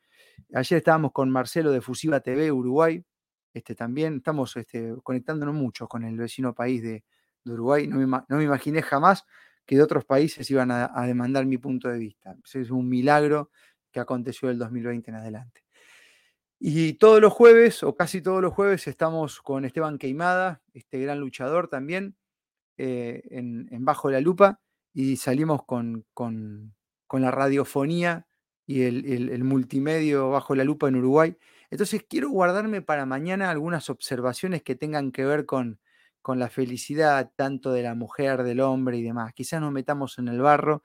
Ayer 0.55 0.79
estábamos 0.79 1.13
con 1.13 1.31
Marcelo 1.31 1.71
de 1.71 1.81
Fusiva 1.81 2.21
TV 2.21 2.51
Uruguay, 2.51 3.05
este, 3.53 3.75
también 3.75 4.19
estamos 4.19 4.57
este, 4.57 4.95
conectándonos 5.03 5.55
mucho 5.55 5.89
con 5.89 6.05
el 6.05 6.17
vecino 6.17 6.55
país 6.55 6.83
de, 6.83 7.05
Uruguay. 7.47 7.87
No 7.87 7.97
me, 7.99 8.45
imaginé 8.45 8.83
jamás 8.83 9.25
que 9.65 9.75
de 9.75 9.83
otros 9.83 10.05
países 10.05 10.51
iban 10.51 10.71
a, 10.71 11.07
demandar 11.07 11.47
mi 11.47 11.57
punto 11.57 11.89
de 11.89 11.99
vista. 11.99 12.37
Es 12.53 12.71
un 12.71 12.87
milagro 12.89 13.51
que 13.91 13.99
aconteció 13.99 14.49
del 14.49 14.59
2020 14.59 15.11
en 15.11 15.17
adelante. 15.17 15.65
Y 16.59 16.95
todos 16.95 17.21
los 17.23 17.33
jueves, 17.33 17.83
o 17.83 17.97
casi 17.97 18.21
todos 18.21 18.43
los 18.43 18.53
jueves, 18.53 18.87
estamos 18.87 19.41
con 19.41 19.65
Esteban 19.65 19.97
Queimada, 19.97 20.63
este 20.75 21.01
gran 21.01 21.19
luchador 21.19 21.69
también, 21.69 22.15
eh, 22.77 23.23
en, 23.31 23.85
Bajo 23.87 24.11
la 24.11 24.21
Lupa, 24.21 24.61
y 24.93 25.17
salimos 25.17 25.63
con 25.65 26.05
la 27.19 27.31
radiofonía 27.33 28.27
y 28.67 28.83
el, 28.83 29.43
multimedio 29.43 30.31
bajo 30.31 30.55
la 30.55 30.63
lupa 30.63 30.87
en 30.87 30.95
Uruguay. 30.95 31.37
Entonces 31.71 32.05
quiero 32.09 32.31
guardarme 32.31 32.83
para 32.83 33.05
mañana 33.05 33.51
algunas 33.51 33.91
observaciones 33.91 34.63
que 34.63 34.77
tengan 34.77 35.11
que 35.11 35.25
ver 35.25 35.45
con, 35.45 35.81
con 36.23 36.39
la 36.39 36.49
felicidad 36.49 37.33
tanto 37.35 37.73
de 37.73 37.83
la 37.83 37.97
mujer, 37.97 38.45
del 38.45 38.61
hombre 38.61 38.99
y 38.99 39.03
demás. 39.03 39.33
Quizás 39.35 39.61
nos 39.61 39.73
metamos 39.73 40.21
en 40.21 40.29
el 40.29 40.41
barro, 40.41 40.85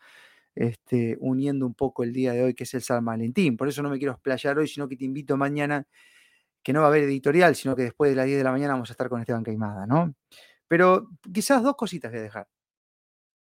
este, 0.55 1.17
uniendo 1.19 1.67
un 1.67 1.75
poco 1.75 2.03
el 2.03 2.11
día 2.11 2.33
de 2.33 2.43
hoy, 2.43 2.53
que 2.55 2.63
es 2.63 2.73
el 2.73 2.81
San 2.81 3.05
Valentín. 3.05 3.55
Por 3.55 3.67
eso 3.67 3.83
no 3.83 3.89
me 3.91 3.99
quiero 3.99 4.13
explayar 4.13 4.57
hoy, 4.57 4.67
sino 4.67 4.87
que 4.87 4.97
te 4.97 5.05
invito 5.05 5.37
mañana, 5.37 5.85
que 6.63 6.73
no 6.73 6.79
va 6.79 6.87
a 6.87 6.89
haber 6.89 7.03
editorial, 7.03 7.55
sino 7.55 7.75
que 7.75 7.83
después 7.83 8.09
de 8.09 8.15
las 8.15 8.25
10 8.25 8.39
de 8.39 8.43
la 8.43 8.51
mañana 8.51 8.73
vamos 8.73 8.89
a 8.89 8.93
estar 8.93 9.09
con 9.09 9.19
Esteban 9.21 9.43
Caimada, 9.43 9.85
¿no? 9.85 10.15
Pero 10.67 11.09
quizás 11.31 11.61
dos 11.61 11.75
cositas 11.75 12.11
voy 12.11 12.21
a 12.21 12.23
dejar, 12.23 12.47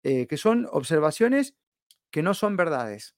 eh, 0.03 0.27
que 0.27 0.37
son 0.37 0.67
observaciones 0.73 1.55
que 2.11 2.23
no 2.23 2.35
son 2.35 2.57
verdades, 2.57 3.17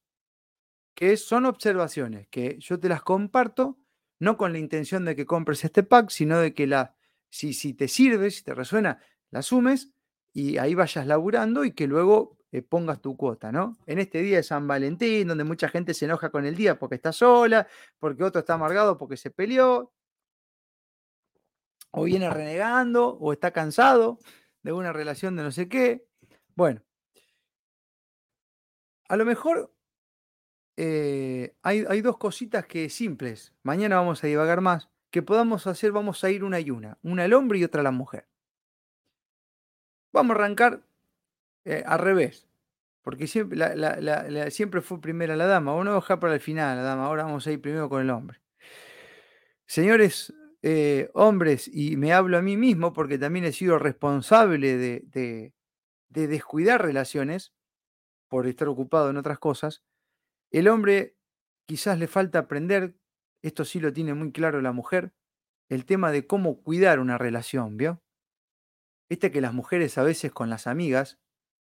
que 0.95 1.17
son 1.17 1.47
observaciones 1.47 2.27
que 2.29 2.59
yo 2.59 2.81
te 2.81 2.89
las 2.89 3.03
comparto, 3.03 3.79
no 4.19 4.37
con 4.37 4.53
la 4.53 4.59
intención 4.59 5.05
de 5.05 5.15
que 5.15 5.27
compres 5.27 5.65
este 5.65 5.83
pack, 5.83 6.11
sino 6.11 6.41
de 6.41 6.55
que 6.55 6.67
la, 6.67 6.97
si, 7.31 7.53
si 7.53 7.75
te 7.75 7.89
sirve, 7.89 8.31
si 8.31 8.43
te 8.43 8.55
resuena, 8.55 9.01
la 9.31 9.41
asumes 9.41 9.93
y 10.33 10.59
ahí 10.59 10.75
vayas 10.75 11.07
laburando 11.07 11.65
y 11.65 11.73
que 11.73 11.87
luego 11.87 12.39
eh, 12.51 12.63
pongas 12.63 13.01
tu 13.01 13.17
cuota, 13.17 13.53
¿no? 13.53 13.77
En 13.87 13.99
este 13.99 14.23
día 14.23 14.39
de 14.39 14.43
San 14.43 14.67
Valentín, 14.67 15.29
donde 15.29 15.45
mucha 15.45 15.69
gente 15.69 15.95
se 15.95 16.07
enoja 16.07 16.31
con 16.31 16.47
el 16.47 16.57
día 16.57 16.79
porque 16.79 16.95
está 16.95 17.13
sola, 17.13 17.69
porque 17.99 18.25
otro 18.25 18.41
está 18.41 18.55
amargado 18.55 18.97
porque 18.97 19.17
se 19.17 19.31
peleó, 19.31 19.93
o 21.91 22.05
viene 22.05 22.31
renegando, 22.31 23.17
o 23.19 23.33
está 23.33 23.51
cansado 23.51 24.19
de 24.63 24.73
una 24.73 24.93
relación 24.93 25.37
de 25.37 25.43
no 25.43 25.51
sé 25.51 25.69
qué. 25.69 26.07
Bueno, 26.55 26.83
a 29.09 29.17
lo 29.17 29.25
mejor 29.25 29.73
eh, 30.77 31.57
hay, 31.63 32.01
dos 32.03 32.19
cositas 32.19 32.67
que 32.67 32.89
simples, 32.89 33.53
mañana 33.65 33.97
vamos 33.97 34.23
a 34.23 34.29
divagar 34.29 34.61
más, 34.61 34.91
que 35.11 35.23
podamos 35.23 35.67
hacer, 35.67 35.91
vamos 35.91 36.23
a 36.23 36.31
ir 36.31 36.45
una 36.45 36.61
y 36.61 36.71
una, 36.71 36.99
una 37.03 37.25
al 37.25 37.33
hombre 37.33 37.59
y 37.59 37.65
otra 37.65 37.81
a 37.81 37.85
la 37.85 37.91
mujer. 37.91 38.29
Vamos 40.13 40.37
a 40.37 40.39
arrancar 40.39 40.85
eh, 41.65 41.83
al 41.85 41.99
revés, 41.99 42.49
porque 43.03 43.27
siempre, 43.27 43.59
siempre 44.51 44.81
fue 44.81 45.01
primera 45.01 45.35
la 45.35 45.47
dama, 45.47 45.73
vamos 45.73 45.89
a 45.89 45.95
dejar 45.95 46.21
para 46.21 46.35
el 46.35 46.41
final 46.41 46.77
la 46.77 46.83
dama, 46.83 47.07
ahora 47.07 47.25
vamos 47.25 47.47
a 47.47 47.51
ir 47.51 47.61
primero 47.61 47.89
con 47.89 48.03
el 48.03 48.11
hombre. 48.11 48.41
Señores 49.67 50.33
eh, 50.63 51.11
hombres, 51.15 51.69
y 51.73 51.97
me 51.97 52.13
hablo 52.13 52.39
a 52.39 52.43
mí 52.43 52.57
mismo 52.57 52.93
porque 52.93 53.19
también 53.19 53.47
he 53.47 53.53
sido 53.53 53.79
responsable 53.79 54.77
de, 54.77 55.53
de 56.09 56.27
descuidar 56.29 56.83
relaciones 56.83 57.53
por 58.29 58.47
estar 58.47 58.69
ocupado 58.69 59.11
en 59.11 59.17
otras 59.17 59.39
cosas, 59.39 59.83
el 60.51 60.69
hombre 60.69 61.17
quizás 61.67 61.99
le 61.99 62.07
falta 62.07 62.39
aprender, 62.39 62.97
esto 63.43 63.65
sí 63.65 63.81
lo 63.81 63.93
tiene 63.93 64.15
muy 64.15 64.33
claro 64.33 64.61
la 64.61 64.73
mujer, 64.73 65.13
el 65.69 65.85
tema 65.85 66.13
de 66.13 66.27
cómo 66.27 66.63
cuidar 66.63 66.99
una 67.01 67.19
relación, 67.19 67.77
¿vio? 67.77 68.03
Este 69.09 69.31
que 69.31 69.41
las 69.41 69.53
mujeres 69.53 69.99
a 69.99 70.03
veces 70.03 70.33
con 70.33 70.51
las 70.51 70.67
amigas, 70.67 71.19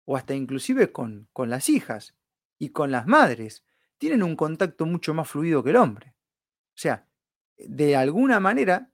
o 0.05 0.17
hasta 0.17 0.35
inclusive 0.35 0.93
con, 0.93 1.29
con 1.33 1.51
las 1.51 1.69
hijas 1.69 2.17
y 2.59 2.71
con 2.71 2.91
las 2.91 3.07
madres, 3.07 3.65
tienen 3.99 4.23
un 4.23 4.35
contacto 4.35 4.87
mucho 4.87 5.15
más 5.15 5.29
fluido 5.29 5.63
que 5.63 5.71
el 5.71 5.77
hombre. 5.77 6.15
O 6.75 6.79
sea, 6.79 7.07
de 7.57 7.97
alguna 7.97 8.41
manera 8.41 8.91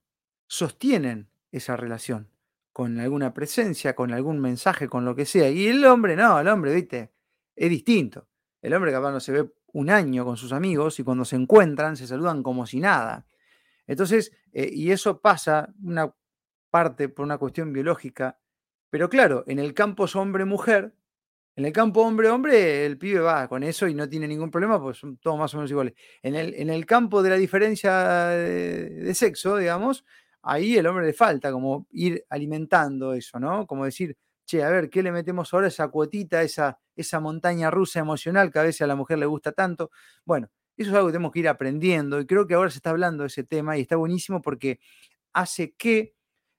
sostienen 0.46 1.30
esa 1.52 1.76
relación, 1.76 2.30
con 2.72 3.00
alguna 3.00 3.32
presencia, 3.32 3.94
con 3.94 4.12
algún 4.12 4.40
mensaje, 4.40 4.88
con 4.88 5.04
lo 5.04 5.14
que 5.14 5.24
sea. 5.24 5.48
Y 5.50 5.68
el 5.68 5.84
hombre, 5.86 6.16
no, 6.16 6.38
el 6.38 6.48
hombre, 6.48 6.74
viste, 6.74 7.12
es 7.58 7.70
distinto. 7.70 8.28
El 8.62 8.74
hombre 8.74 8.92
capaz 8.92 9.12
no 9.12 9.20
se 9.20 9.32
ve 9.32 9.50
un 9.72 9.90
año 9.90 10.24
con 10.24 10.36
sus 10.36 10.52
amigos 10.52 10.98
y 10.98 11.04
cuando 11.04 11.24
se 11.24 11.36
encuentran 11.36 11.96
se 11.96 12.06
saludan 12.06 12.42
como 12.42 12.66
si 12.66 12.80
nada. 12.80 13.26
Entonces, 13.86 14.32
eh, 14.52 14.68
y 14.72 14.90
eso 14.90 15.20
pasa 15.20 15.72
una 15.82 16.12
parte 16.70 17.08
por 17.08 17.24
una 17.24 17.38
cuestión 17.38 17.72
biológica, 17.72 18.38
pero 18.90 19.08
claro, 19.08 19.44
en 19.46 19.58
el 19.58 19.74
campo 19.74 20.04
es 20.04 20.16
hombre-mujer, 20.16 20.94
en 21.56 21.64
el 21.64 21.72
campo 21.72 22.02
hombre-hombre 22.02 22.86
el 22.86 22.98
pibe 22.98 23.20
va 23.20 23.48
con 23.48 23.62
eso 23.62 23.88
y 23.88 23.94
no 23.94 24.08
tiene 24.08 24.28
ningún 24.28 24.50
problema, 24.50 24.80
pues 24.80 24.98
son 24.98 25.16
todos 25.16 25.38
más 25.38 25.52
o 25.54 25.56
menos 25.56 25.70
iguales. 25.70 25.94
En 26.22 26.34
el, 26.36 26.54
en 26.54 26.70
el 26.70 26.86
campo 26.86 27.22
de 27.22 27.30
la 27.30 27.36
diferencia 27.36 28.28
de, 28.28 29.12
sexo, 29.14 29.56
digamos, 29.56 30.04
ahí 30.42 30.76
el 30.76 30.86
hombre 30.86 31.06
le 31.06 31.12
falta 31.12 31.50
como 31.50 31.86
ir 31.90 32.24
alimentando 32.30 33.12
eso, 33.12 33.40
¿no? 33.40 33.66
Como 33.66 33.84
decir, 33.84 34.16
che, 34.48 34.64
a 34.64 34.70
ver, 34.70 34.88
¿qué 34.88 35.02
le 35.02 35.12
metemos 35.12 35.52
ahora 35.52 35.68
esa 35.68 35.88
cuotita, 35.88 36.42
esa, 36.42 36.80
esa 36.96 37.20
montaña 37.20 37.70
rusa 37.70 38.00
emocional 38.00 38.50
que 38.50 38.58
a 38.58 38.62
veces 38.62 38.82
a 38.82 38.86
la 38.86 38.96
mujer 38.96 39.18
le 39.18 39.26
gusta 39.26 39.52
tanto? 39.52 39.90
Bueno, 40.24 40.50
eso 40.76 40.90
es 40.90 40.96
algo 40.96 41.08
que 41.08 41.12
tenemos 41.12 41.32
que 41.32 41.40
ir 41.40 41.48
aprendiendo 41.48 42.18
y 42.20 42.26
creo 42.26 42.46
que 42.46 42.54
ahora 42.54 42.70
se 42.70 42.78
está 42.78 42.90
hablando 42.90 43.24
de 43.24 43.28
ese 43.28 43.44
tema 43.44 43.76
y 43.76 43.82
está 43.82 43.96
buenísimo 43.96 44.40
porque 44.40 44.80
hace 45.34 45.74
que 45.74 46.14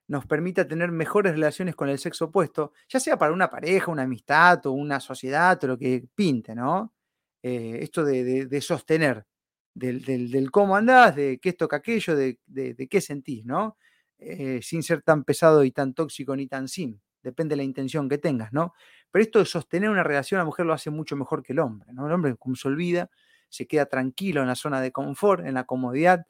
nos 0.06 0.26
permita 0.26 0.68
tener 0.68 0.92
mejores 0.92 1.32
relaciones 1.32 1.74
con 1.74 1.88
el 1.88 1.98
sexo 1.98 2.26
opuesto, 2.26 2.72
ya 2.88 3.00
sea 3.00 3.18
para 3.18 3.32
una 3.32 3.50
pareja, 3.50 3.90
una 3.90 4.02
amistad 4.02 4.64
o 4.66 4.72
una 4.72 5.00
sociedad 5.00 5.62
o 5.64 5.66
lo 5.68 5.78
que 5.78 6.04
pinte, 6.14 6.54
¿no? 6.54 6.94
Eh, 7.42 7.78
esto 7.82 8.04
de, 8.04 8.60
sostener, 8.60 9.26
del, 9.74 10.50
cómo 10.50 10.76
andás, 10.76 11.16
de 11.16 11.38
qué 11.40 11.54
toca 11.54 11.76
aquello, 11.76 12.14
de, 12.16 12.88
qué 12.90 13.00
sentís, 13.00 13.44
¿no? 13.44 13.76
Eh, 14.18 14.60
sin 14.62 14.82
ser 14.82 15.02
tan 15.02 15.24
pesado 15.24 15.64
y 15.64 15.72
tan 15.72 15.94
tóxico 15.94 16.36
ni 16.36 16.46
tan 16.46 16.68
sin, 16.68 17.00
depende 17.22 17.54
de 17.54 17.58
la 17.58 17.62
intención 17.62 18.08
que 18.08 18.18
tengas, 18.18 18.52
¿no? 18.52 18.74
Pero 19.10 19.22
esto 19.22 19.38
de 19.38 19.44
sostener 19.44 19.90
una 19.90 20.02
relación, 20.02 20.38
la 20.38 20.44
mujer 20.44 20.66
lo 20.66 20.72
hace 20.72 20.90
mucho 20.90 21.16
mejor 21.16 21.42
que 21.42 21.52
el 21.52 21.58
hombre, 21.58 21.92
¿no? 21.92 22.06
El 22.06 22.12
hombre, 22.12 22.36
como 22.36 22.56
se 22.56 22.68
olvida, 22.68 23.10
se 23.48 23.66
queda 23.66 23.86
tranquilo 23.86 24.40
en 24.42 24.48
la 24.48 24.54
zona 24.54 24.80
de 24.80 24.92
confort, 24.92 25.44
en 25.44 25.54
la 25.54 25.64
comodidad, 25.64 26.26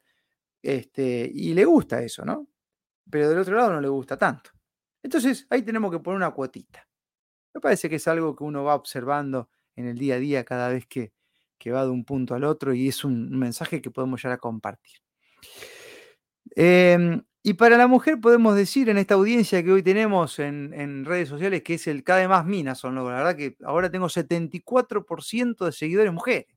este, 0.61 1.29
y 1.33 1.53
le 1.53 1.65
gusta 1.65 2.01
eso, 2.01 2.25
¿no? 2.25 2.47
pero 3.11 3.29
del 3.29 3.39
otro 3.39 3.55
lado 3.55 3.73
no 3.73 3.81
le 3.81 3.89
gusta 3.89 4.17
tanto. 4.17 4.51
Entonces 5.03 5.45
ahí 5.49 5.61
tenemos 5.61 5.91
que 5.91 5.99
poner 5.99 6.17
una 6.17 6.31
cuotita. 6.31 6.87
Me 7.53 7.61
parece 7.61 7.89
que 7.89 7.97
es 7.97 8.07
algo 8.07 8.35
que 8.35 8.43
uno 8.43 8.63
va 8.63 8.75
observando 8.75 9.49
en 9.75 9.87
el 9.87 9.97
día 9.97 10.15
a 10.15 10.19
día 10.19 10.45
cada 10.45 10.69
vez 10.69 10.87
que, 10.87 11.13
va 11.71 11.83
de 11.83 11.91
un 11.91 12.05
punto 12.05 12.33
al 12.33 12.43
otro 12.43 12.73
y 12.73 12.87
es 12.87 13.03
un 13.03 13.37
mensaje 13.37 13.81
que 13.81 13.91
podemos 13.91 14.23
llegar 14.23 14.37
a 14.37 14.39
compartir. 14.39 14.97
Em, 16.55 17.21
y 17.43 17.53
para 17.53 17.77
la 17.77 17.87
mujer 17.87 18.19
podemos 18.21 18.55
decir 18.55 18.89
en 18.89 18.97
esta 18.97 19.15
audiencia 19.15 19.63
que 19.63 19.71
hoy 19.71 19.83
tenemos 19.83 20.37
en, 20.39 21.05
redes 21.05 21.29
sociales 21.29 21.63
que 21.63 21.75
es 21.75 21.87
el 21.87 22.03
cada 22.03 22.19
vez 22.19 22.29
más 22.29 22.45
minas 22.45 22.77
son, 22.77 22.95
la 22.95 23.03
verdad 23.03 23.35
que 23.35 23.57
ahora 23.63 23.89
tengo 23.89 24.07
74% 24.07 25.65
de 25.65 25.71
seguidores 25.71 26.13
mujeres. 26.13 26.47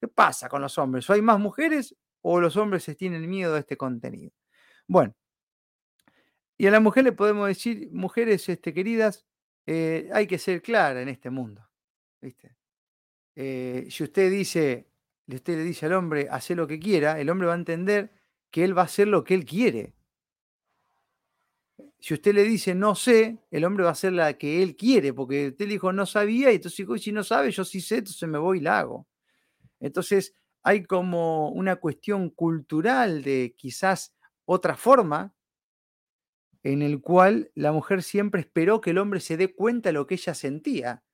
¿Qué 0.00 0.08
pasa 0.08 0.48
con 0.48 0.62
los 0.62 0.78
hombres? 0.78 1.08
¿O 1.08 1.12
hay 1.12 1.22
más 1.22 1.38
mujeres 1.38 1.96
o 2.22 2.40
los 2.40 2.56
hombres 2.56 2.84
tienen 2.96 3.28
miedo 3.28 3.54
a 3.54 3.58
este 3.58 3.76
contenido? 3.76 4.32
Bueno, 4.86 5.14
y 6.58 6.66
a 6.66 6.70
la 6.70 6.80
mujer 6.80 7.04
le 7.04 7.12
podemos 7.12 7.48
decir, 7.48 7.88
mujeres 7.92 8.48
este, 8.48 8.72
queridas, 8.72 9.26
eh, 9.66 10.08
hay 10.12 10.26
que 10.26 10.38
ser 10.38 10.62
clara 10.62 11.02
en 11.02 11.08
este 11.08 11.30
mundo. 11.30 11.68
¿viste? 12.20 12.56
Eh, 13.34 13.88
si 13.90 14.04
usted 14.04 14.30
dice, 14.30 14.88
usted 15.26 15.56
le 15.56 15.64
dice 15.64 15.86
al 15.86 15.94
hombre, 15.94 16.28
hace 16.30 16.54
lo 16.54 16.66
que 16.66 16.78
quiera, 16.78 17.18
el 17.20 17.30
hombre 17.30 17.48
va 17.48 17.54
a 17.54 17.56
entender 17.56 18.12
que 18.50 18.64
él 18.64 18.76
va 18.76 18.82
a 18.82 18.84
hacer 18.84 19.08
lo 19.08 19.24
que 19.24 19.34
él 19.34 19.44
quiere. 19.44 19.94
Si 22.02 22.14
usted 22.14 22.34
le 22.34 22.42
dice 22.42 22.74
no 22.74 22.96
sé, 22.96 23.38
el 23.52 23.64
hombre 23.64 23.84
va 23.84 23.90
a 23.90 23.92
hacer 23.92 24.12
la 24.12 24.32
que 24.34 24.60
él 24.60 24.74
quiere, 24.74 25.14
porque 25.14 25.50
usted 25.50 25.66
le 25.66 25.74
dijo 25.74 25.92
no 25.92 26.04
sabía, 26.04 26.50
y 26.50 26.56
entonces 26.56 26.78
dijo, 26.78 26.98
si 26.98 27.12
no 27.12 27.22
sabe, 27.22 27.52
yo 27.52 27.64
sí 27.64 27.80
sé, 27.80 27.98
entonces 27.98 28.28
me 28.28 28.38
voy 28.38 28.58
y 28.58 28.60
la 28.62 28.80
hago. 28.80 29.06
Entonces 29.78 30.34
hay 30.64 30.82
como 30.84 31.50
una 31.50 31.76
cuestión 31.76 32.30
cultural 32.30 33.22
de 33.22 33.54
quizás 33.56 34.12
otra 34.44 34.76
forma 34.76 35.32
en 36.64 36.82
el 36.82 37.00
cual 37.00 37.52
la 37.54 37.70
mujer 37.70 38.02
siempre 38.02 38.40
esperó 38.40 38.80
que 38.80 38.90
el 38.90 38.98
hombre 38.98 39.20
se 39.20 39.36
dé 39.36 39.54
cuenta 39.54 39.90
de 39.90 39.92
lo 39.92 40.08
que 40.08 40.14
ella 40.14 40.34
sentía. 40.34 41.04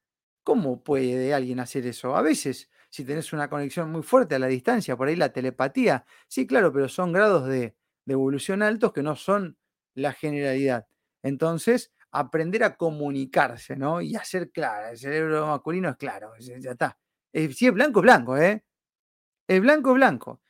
¿Cómo 0.42 0.82
puede 0.82 1.34
alguien 1.34 1.60
hacer 1.60 1.86
eso? 1.86 2.16
A 2.16 2.22
veces, 2.22 2.70
si 2.88 3.04
tenés 3.04 3.34
una 3.34 3.50
conexión 3.50 3.92
muy 3.92 4.02
fuerte 4.02 4.36
a 4.36 4.38
la 4.38 4.46
distancia, 4.46 4.96
por 4.96 5.08
ahí 5.08 5.16
la 5.16 5.34
telepatía, 5.34 6.06
sí, 6.28 6.46
claro, 6.46 6.72
pero 6.72 6.88
son 6.88 7.12
grados 7.12 7.46
de, 7.46 7.76
evolución 8.06 8.62
altos 8.62 8.94
que 8.94 9.02
no 9.02 9.16
son 9.16 9.57
la 9.98 10.12
generalidad. 10.12 10.86
Entonces, 11.22 11.92
aprender 12.10 12.64
a 12.64 12.76
comunicarse, 12.76 13.76
¿no? 13.76 14.00
Y 14.00 14.16
hacer 14.16 14.50
clara. 14.50 14.90
El 14.90 14.98
cerebro 14.98 15.46
masculino 15.46 15.88
es 15.90 15.96
claro, 15.96 16.32
ya 16.38 16.70
está. 16.72 16.98
si 17.32 17.66
es 17.66 17.72
blanco, 17.72 18.00
es 18.00 18.02
blanco, 18.02 18.36
¿eh? 18.36 18.64
Es 19.46 19.60
blanco, 19.60 19.90
es 19.90 19.96
blanco. 19.96 20.40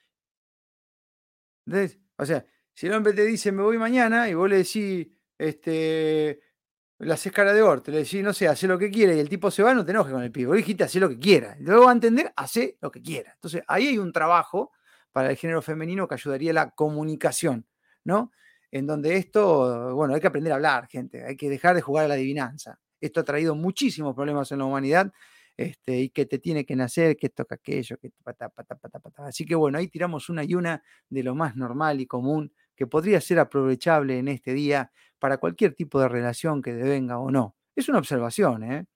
Entonces, 1.67 1.99
o 2.17 2.25
sea, 2.25 2.45
si 2.73 2.87
el 2.87 2.95
hombre 2.95 3.13
te 3.13 3.25
dice 3.25 3.53
me 3.53 3.63
voy 3.63 3.79
mañana 3.79 4.29
y 4.29 4.35
vos 4.35 4.49
le 4.49 4.59
decís, 4.59 5.07
este, 5.37 6.41
la 6.99 7.15
haces 7.15 7.33
cara 7.33 7.53
de 7.53 7.63
orto, 7.63 7.91
le 7.91 7.99
decís, 7.99 8.23
no 8.23 8.33
sé, 8.33 8.49
hace 8.49 8.67
lo 8.67 8.79
que 8.79 8.91
quiera 8.91 9.15
y 9.15 9.21
el 9.21 9.29
tipo 9.29 9.51
se 9.51 9.63
va, 9.63 9.75
no 9.75 9.85
te 9.85 9.93
enojes 9.93 10.13
con 10.13 10.23
el 10.23 10.33
pibe. 10.33 10.57
Dijiste, 10.57 10.85
hace 10.85 10.99
lo 10.99 11.09
que 11.09 11.19
quiera. 11.19 11.57
Luego 11.61 11.85
va 11.85 11.91
a 11.91 11.95
entender, 11.95 12.33
hace 12.37 12.79
lo 12.81 12.91
que 12.91 13.03
quiera. 13.03 13.33
Entonces, 13.35 13.63
ahí 13.69 13.89
hay 13.89 13.99
un 13.99 14.13
trabajo 14.13 14.73
para 15.13 15.31
el 15.31 15.37
género 15.37 15.63
femenino 15.63 16.09
que 16.09 16.15
ayudaría 16.15 16.51
a 16.51 16.55
la 16.55 16.71
comunicación, 16.71 17.67
¿no? 18.05 18.33
En 18.71 18.87
donde 18.87 19.17
esto, 19.17 19.95
bueno, 19.95 20.15
hay 20.15 20.21
que 20.21 20.27
aprender 20.27 20.53
a 20.53 20.57
hablar, 20.57 20.89
gente, 20.89 21.25
hay 21.25 21.37
que 21.37 21.49
dejar 21.49 21.75
de 21.75 21.81
jugar 21.81 22.05
a 22.05 22.09
la 22.09 22.15
adivinanza. 22.15 22.79
Esto 23.01 23.21
ha 23.21 23.25
traído 23.25 23.55
muchísimos 23.55 24.15
problemas 24.15 24.51
en 24.53 24.59
la 24.59 24.65
humanidad 24.65 25.13
este, 25.57 25.99
y 26.01 26.11
que 26.11 26.27
te 26.27 26.39
tiene 26.39 26.65
que 26.65 26.77
nacer, 26.77 27.17
que 27.17 27.31
toca 27.31 27.57
aquello, 27.57 27.99
que 27.99 28.11
pata, 28.23 28.49
pata, 28.49 28.77
pata, 28.77 29.01
pata. 29.01 29.27
Así 29.27 29.45
que 29.45 29.55
bueno, 29.55 29.79
ahí 29.79 29.89
tiramos 29.89 30.29
una 30.29 30.45
y 30.45 30.55
una 30.55 30.83
de 31.09 31.23
lo 31.23 31.35
más 31.35 31.57
normal 31.57 32.01
y 32.01 32.07
común 32.07 32.53
que 32.77 32.87
podría 32.87 33.21
ser 33.21 33.41
aprovechable 33.41 34.19
en 34.19 34.29
este 34.29 34.53
día 34.55 34.93
para 35.19 35.39
cualquier 35.39 35.75
tipo 35.75 36.01
de 36.01 36.09
relación 36.09 36.63
que 36.63 36.75
devenga 36.75 37.19
o 37.19 37.31
no. 37.31 37.57
Es 37.75 37.89
una 37.89 37.99
observación, 37.99 38.63
¿eh? 38.63 38.87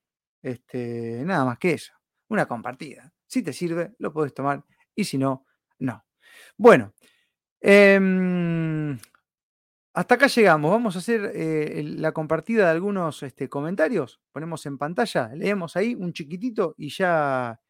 Este, 0.40 1.22
nada 1.24 1.44
más 1.44 1.58
que 1.58 1.72
eso. 1.72 1.92
una 2.28 2.46
compartida. 2.46 3.12
Si 3.26 3.42
te 3.42 3.52
sirve, 3.52 3.94
lo 3.98 4.12
puedes 4.12 4.32
tomar 4.32 4.64
y 4.94 5.04
si 5.04 5.18
no, 5.18 5.46
no. 5.80 6.04
Bueno, 6.56 6.94
em, 7.60 8.98
hasta 9.94 10.14
acá 10.14 10.26
llegamos. 10.26 10.70
Vamos 10.70 10.96
a 10.96 11.00
hacer 11.00 11.32
eh, 11.34 11.82
la 11.84 12.12
compartida 12.12 12.64
de 12.64 12.70
algunos 12.70 13.22
este, 13.22 13.48
comentarios. 13.48 14.20
Ponemos 14.32 14.64
en 14.66 14.78
pantalla, 14.78 15.30
leemos 15.34 15.76
ahí 15.76 15.94
un 15.94 16.12
chiquitito 16.12 16.74
y 16.78 16.88
ya 16.90 17.60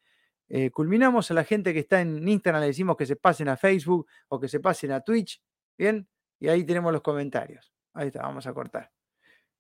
eh, 0.49 0.71
culminamos. 0.71 1.31
A 1.31 1.35
la 1.35 1.45
gente 1.45 1.73
que 1.73 1.81
está 1.81 2.01
en 2.01 2.27
Instagram 2.27 2.61
le 2.61 2.69
decimos 2.69 2.97
que 2.97 3.07
se 3.07 3.17
pasen 3.17 3.49
a 3.49 3.57
Facebook 3.57 4.07
o 4.29 4.39
que 4.39 4.49
se 4.49 4.61
pasen 4.61 4.93
a 4.93 5.01
Twitch. 5.01 5.43
Bien, 5.77 6.09
y 6.39 6.49
ahí 6.49 6.65
tenemos 6.65 6.93
los 6.93 7.03
comentarios. 7.03 7.73
Ahí 7.95 8.09
está, 8.09 8.23
vamos 8.23 8.47
a 8.47 8.55
cortar. 8.55 8.91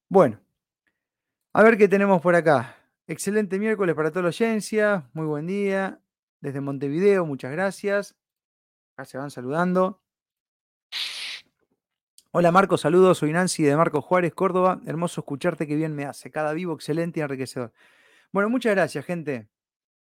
Bueno, 0.09 0.41
a 1.53 1.63
ver 1.63 1.77
qué 1.77 1.89
tenemos 1.89 2.21
por 2.21 2.35
acá. 2.35 2.77
Excelente 3.07 3.59
miércoles 3.59 3.95
para 3.95 4.11
toda 4.11 4.23
la 4.23 4.29
audiencia. 4.29 5.11
Muy 5.15 5.27
buen 5.27 5.47
día. 5.47 6.01
Desde 6.41 6.61
Montevideo, 6.61 7.27
muchas 7.27 7.53
gracias. 7.53 8.17
Acá 8.95 9.05
se 9.05 9.19
van 9.19 9.31
saludando. 9.31 10.02
Hola 12.35 12.51
Marco, 12.51 12.79
saludos. 12.79 13.19
Soy 13.19 13.31
Nancy 13.31 13.63
de 13.63 13.77
Marco 13.77 14.01
Juárez, 14.01 14.33
Córdoba. 14.33 14.81
Hermoso 14.87 15.21
escucharte, 15.21 15.67
qué 15.67 15.77
bien 15.77 15.95
me 15.95 16.07
hace. 16.07 16.31
Cada 16.31 16.55
vivo 16.55 16.73
excelente 16.73 17.21
y 17.21 17.23
enriquecedor. 17.23 17.75
Bueno, 18.33 18.49
muchas 18.49 18.75
gracias, 18.75 19.05
gente. 19.05 19.51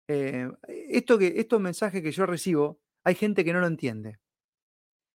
Eh, 0.09 0.51
esto 0.67 1.19
que, 1.19 1.35
estos 1.37 1.61
mensajes 1.61 2.03
que 2.03 2.11
yo 2.11 2.27
recibo, 2.27 2.81
hay 3.05 3.15
gente 3.15 3.45
que 3.45 3.53
no 3.53 3.61
lo 3.61 3.69
entiende. 3.69 4.19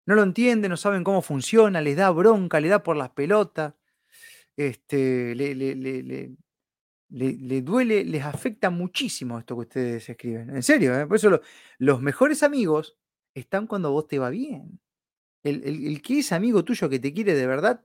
No 0.05 0.13
lo 0.13 0.21
entiende, 0.21 0.69
no 0.69 0.77
saben 0.77 1.03
cómo 1.03 1.23
funciona, 1.23 1.81
les 1.81 1.97
da 1.97 2.11
bronca, 2.11 2.59
le 2.59 2.67
da 2.67 2.83
por 2.83 2.95
las 2.95 3.09
pelotas, 3.09 3.73
este, 4.55 5.33
le, 5.33 5.55
le, 7.09 7.61
duele, 7.63 8.03
les 8.05 8.23
afecta 8.23 8.69
muchísimo 8.69 9.39
esto 9.39 9.55
que 9.55 9.61
ustedes 9.61 10.09
escriben. 10.09 10.55
En 10.55 10.61
serio, 10.61 10.99
¿eh? 10.99 11.07
por 11.07 11.15
eso 11.17 11.41
los 11.79 12.01
mejores 12.01 12.43
amigos 12.43 12.99
están 13.33 13.65
cuando 13.65 13.91
vos 13.91 14.07
te 14.07 14.19
va 14.19 14.29
bien. 14.29 14.79
El, 15.43 16.01
que 16.01 16.19
es 16.19 16.31
amigo 16.31 16.63
tuyo 16.63 16.89
que 16.89 16.99
te 16.99 17.13
quiere 17.13 17.33
de 17.33 17.47
verdad, 17.47 17.83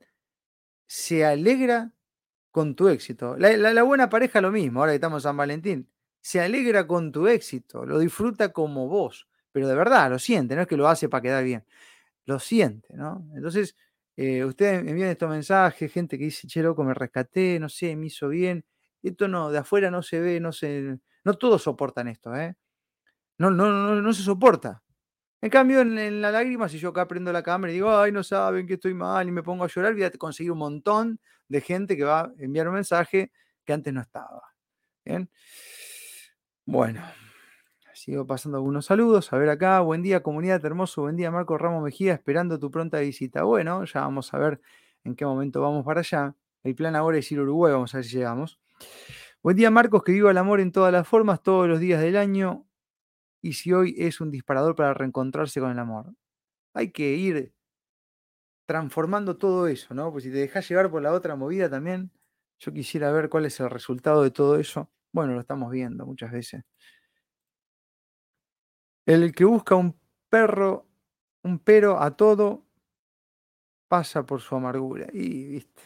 se 0.87 1.25
alegra 1.25 1.93
con 2.51 2.75
tu 2.75 2.89
éxito. 2.89 3.37
La, 3.39 3.83
buena 3.83 4.09
pareja 4.09 4.41
lo 4.41 4.51
mismo, 4.53 4.81
ahora 4.81 4.93
que 4.93 4.97
estamos 4.97 5.23
en 5.23 5.29
San 5.31 5.37
Valentín. 5.37 5.89
Se 6.21 6.41
alegra 6.41 6.87
con 6.87 7.13
tu 7.13 7.29
éxito, 7.29 7.85
lo 7.85 7.99
disfruta 7.99 8.53
como 8.53 8.89
vos, 8.89 9.29
pero 9.53 9.69
de 9.69 9.75
verdad 9.75 10.11
lo 10.11 10.19
siente, 10.19 10.57
no 10.57 10.63
es 10.63 10.69
que 10.69 10.77
lo 10.77 10.89
hace 10.89 11.09
para 11.09 11.23
quedar 11.23 11.45
bien, 11.45 11.65
lo 12.27 12.39
siente, 12.39 12.95
¿no? 12.97 13.29
Entonces, 13.35 13.77
eh, 14.17 14.45
ustedes 14.45 14.87
envían 14.87 15.11
estos 15.11 15.29
mensajes, 15.29 15.93
gente 15.93 16.17
que 16.19 16.25
dice, 16.25 16.47
che, 16.47 16.63
loco, 16.63 16.85
me 16.85 16.95
rescaté, 16.95 17.59
no 17.61 17.69
sé, 17.69 17.97
me 17.97 18.07
hizo 18.07 18.29
bien. 18.29 18.65
Esto 19.03 19.29
no, 19.29 19.51
de 19.51 19.59
afuera 19.59 19.91
no 19.91 20.03
se 20.03 20.21
ve, 20.21 20.41
no 20.41 20.53
se, 20.53 20.99
no 21.25 21.35
todos 21.35 21.63
soportan 21.63 22.09
esto, 22.09 22.35
¿eh? 22.35 22.57
No, 23.39 23.51
no, 23.51 23.71
no, 23.73 24.01
no 24.01 24.13
se 24.13 24.23
soporta. 24.23 24.84
En 25.45 25.51
cambio, 25.51 25.83
en, 25.83 26.23
la 26.23 26.31
lágrima, 26.31 26.71
si 26.71 26.79
yo 26.79 26.89
acá 26.89 27.07
prendo 27.07 27.31
la 27.31 27.43
cámara 27.43 27.71
y 27.71 27.75
digo, 27.75 27.95
ay, 27.95 28.11
no 28.11 28.23
saben 28.23 28.67
que 28.67 28.75
estoy 28.75 28.95
mal 28.95 29.29
y 29.29 29.31
me 29.31 29.43
pongo 29.43 29.65
a 29.65 29.67
llorar, 29.67 29.93
voy 29.93 30.05
a 30.05 30.11
conseguir 30.13 30.51
un 30.51 30.57
montón 30.57 31.21
de 31.49 31.61
gente 31.61 31.99
que 31.99 32.05
va 32.05 32.21
a 32.21 32.33
enviar 32.39 32.67
un 32.67 32.73
mensaje 32.73 33.31
que 33.63 33.75
antes 33.75 33.93
no 33.93 34.01
estaba. 34.01 34.41
Bien. 35.05 35.29
Bueno, 36.65 37.03
sigo 37.93 38.27
pasando 38.27 38.57
algunos 38.57 38.87
saludos. 38.87 39.35
A 39.35 39.37
ver 39.37 39.51
acá, 39.51 39.81
buen 39.81 40.01
día, 40.01 40.23
comunidad 40.23 40.65
hermoso, 40.65 41.03
buen 41.03 41.17
día, 41.17 41.31
Marco 41.31 41.59
Ramos 41.59 41.85
Mejía, 41.85 42.15
esperando 42.15 42.59
tu 42.59 42.71
pronta 42.71 43.01
visita. 43.01 43.43
Bueno, 43.43 43.85
ya 43.85 44.01
vamos 44.01 44.33
a 44.33 44.39
ver 44.39 44.63
en 45.05 45.15
qué 45.15 45.27
momento 45.27 45.61
vamos 45.61 45.85
para 45.85 46.01
allá. 46.01 46.35
El 46.63 46.75
plan 46.75 46.97
ahora 46.97 47.19
es 47.19 47.31
ir 47.31 47.39
a 47.41 47.43
Uruguay, 47.43 47.71
vamos 47.71 47.93
a 47.95 47.99
ver 47.99 48.07
si 48.07 48.17
llegamos. 48.17 48.59
Buen 49.43 49.59
día, 49.59 49.71
Marcos, 49.71 50.05
que 50.05 50.13
viva 50.13 50.31
el 50.31 50.39
amor 50.39 50.61
en 50.61 50.73
todas 50.73 50.91
las 50.91 51.07
formas, 51.07 51.43
todos 51.43 51.69
los 51.69 51.81
días 51.81 52.01
del 52.01 52.17
año 52.17 52.65
y 53.45 53.53
si 53.53 53.75
hoy 53.75 53.95
es 53.99 54.23
un 54.23 54.31
disparador 54.31 54.75
para 54.75 54.95
reencontrarse 54.95 55.61
con 55.61 55.71
el 55.71 55.79
amor. 55.79 56.15
Hay 56.75 56.93
que 56.93 57.15
ir 57.15 57.53
transformando 58.67 59.37
todo 59.37 59.67
eso, 59.69 59.95
¿no? 59.95 60.11
Pues 60.13 60.25
si 60.25 60.31
te 60.31 60.39
dejas 60.39 60.69
llevar 60.69 60.91
por 60.91 61.03
la 61.03 61.13
otra 61.13 61.37
movida 61.37 61.69
también, 61.69 62.11
yo 62.59 62.73
quisiera 62.73 63.13
ver 63.13 63.29
cuál 63.29 63.45
es 63.47 63.61
el 63.61 63.71
resultado 63.71 64.23
de 64.23 64.31
todo 64.31 64.57
eso. 64.59 64.91
Bueno, 65.13 65.35
lo 65.35 65.41
estamos 65.41 65.71
viendo 65.71 66.07
muchas 66.07 66.33
veces. 66.33 66.63
El 69.07 69.35
que 69.35 69.45
busca 69.47 69.75
un 69.77 69.99
perro, 70.29 70.87
un 71.43 71.59
pero 71.59 72.01
a 72.03 72.15
todo, 72.17 72.67
pasa 73.89 74.25
por 74.27 74.41
su 74.41 74.55
amargura. 74.57 75.07
Y, 75.13 75.47
viste. 75.49 75.83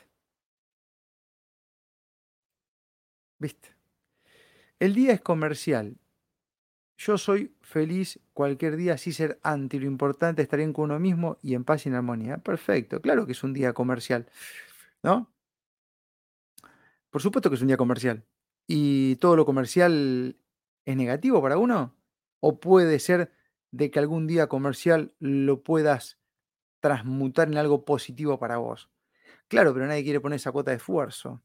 Viste. 3.40 3.68
El 4.80 4.94
día 4.94 5.12
es 5.12 5.20
comercial 5.20 5.96
yo 6.98 7.16
soy 7.16 7.54
feliz 7.62 8.20
cualquier 8.34 8.76
día, 8.76 8.94
así 8.94 9.12
ser 9.12 9.38
anti. 9.42 9.78
Lo 9.78 9.86
importante 9.86 10.42
es 10.42 10.46
estar 10.46 10.58
bien 10.58 10.72
con 10.72 10.86
uno 10.86 10.98
mismo 10.98 11.38
y 11.42 11.54
en 11.54 11.64
paz 11.64 11.86
y 11.86 11.88
en 11.88 11.94
armonía. 11.94 12.38
Perfecto, 12.38 13.00
claro 13.00 13.24
que 13.24 13.32
es 13.32 13.42
un 13.44 13.54
día 13.54 13.72
comercial, 13.72 14.26
¿no? 15.02 15.32
Por 17.10 17.22
supuesto 17.22 17.48
que 17.50 17.56
es 17.56 17.62
un 17.62 17.68
día 17.68 17.76
comercial. 17.76 18.24
¿Y 18.66 19.16
todo 19.16 19.36
lo 19.36 19.46
comercial 19.46 20.36
es 20.84 20.96
negativo 20.96 21.40
para 21.40 21.56
uno? 21.56 21.96
¿O 22.40 22.60
puede 22.60 22.98
ser 22.98 23.32
de 23.70 23.90
que 23.90 23.98
algún 23.98 24.26
día 24.26 24.48
comercial 24.48 25.14
lo 25.20 25.62
puedas 25.62 26.18
transmutar 26.80 27.48
en 27.48 27.58
algo 27.58 27.84
positivo 27.84 28.38
para 28.38 28.58
vos? 28.58 28.90
Claro, 29.48 29.72
pero 29.72 29.86
nadie 29.86 30.04
quiere 30.04 30.20
poner 30.20 30.36
esa 30.36 30.52
cuota 30.52 30.72
de 30.72 30.78
esfuerzo. 30.78 31.42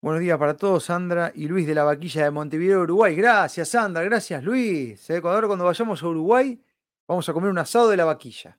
Buenos 0.00 0.20
días 0.20 0.38
para 0.38 0.56
todos, 0.56 0.84
Sandra 0.84 1.32
y 1.34 1.48
Luis 1.48 1.66
de 1.66 1.74
la 1.74 1.82
Vaquilla 1.82 2.22
de 2.22 2.30
Montevideo, 2.30 2.82
Uruguay. 2.82 3.16
Gracias, 3.16 3.70
Sandra, 3.70 4.04
gracias, 4.04 4.44
Luis. 4.44 5.10
¿Eh? 5.10 5.20
Cuando, 5.20 5.48
cuando 5.48 5.64
vayamos 5.64 6.00
a 6.00 6.06
Uruguay, 6.06 6.62
vamos 7.08 7.28
a 7.28 7.32
comer 7.32 7.50
un 7.50 7.58
asado 7.58 7.90
de 7.90 7.96
la 7.96 8.04
vaquilla. 8.04 8.56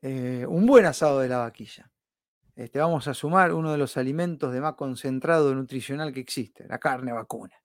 Eh, 0.00 0.46
un 0.48 0.64
buen 0.64 0.86
asado 0.86 1.18
de 1.18 1.28
la 1.28 1.38
vaquilla. 1.38 1.90
Este, 2.54 2.78
vamos 2.78 3.08
a 3.08 3.14
sumar 3.14 3.52
uno 3.52 3.72
de 3.72 3.78
los 3.78 3.96
alimentos 3.96 4.52
de 4.52 4.60
más 4.60 4.74
concentrado 4.74 5.52
nutricional 5.56 6.12
que 6.12 6.20
existe, 6.20 6.68
la 6.68 6.78
carne 6.78 7.10
vacuna. 7.12 7.56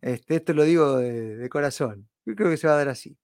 Este, 0.00 0.36
esto 0.36 0.54
lo 0.54 0.64
digo 0.64 0.96
de, 0.96 1.48
corazón. 1.48 2.08
Yo 2.26 2.34
creo 2.34 2.50
que 2.50 2.56
se 2.56 2.66
va 2.66 2.74
a 2.74 2.78
dar 2.78 2.88
así. 2.88 3.16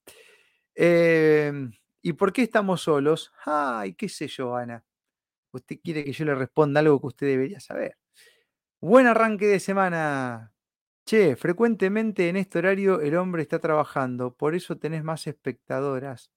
Em, 0.76 1.72
¿Y 2.02 2.12
por 2.12 2.32
qué 2.32 2.42
estamos 2.42 2.82
solos? 2.82 3.32
Ay, 3.44 3.94
qué 3.94 4.08
sé 4.08 4.28
yo, 4.28 4.54
Ana. 4.54 4.84
Usted 5.50 5.80
quiere 5.82 6.04
que 6.04 6.12
yo 6.12 6.24
le 6.24 6.36
responda 6.36 6.78
algo 6.78 7.00
que 7.00 7.06
usted 7.08 7.26
debería 7.26 7.58
saber. 7.58 7.96
Buen 8.80 9.08
arranque 9.08 9.46
de 9.46 9.58
semana. 9.58 10.54
Che, 11.04 11.34
frecuentemente 11.34 12.28
en 12.28 12.36
este 12.36 12.58
horario 12.58 13.00
el 13.00 13.16
hombre 13.16 13.42
está 13.42 13.58
trabajando, 13.58 14.36
por 14.36 14.54
eso 14.54 14.78
tenés 14.78 15.02
más 15.02 15.26
espectadoras. 15.26 16.30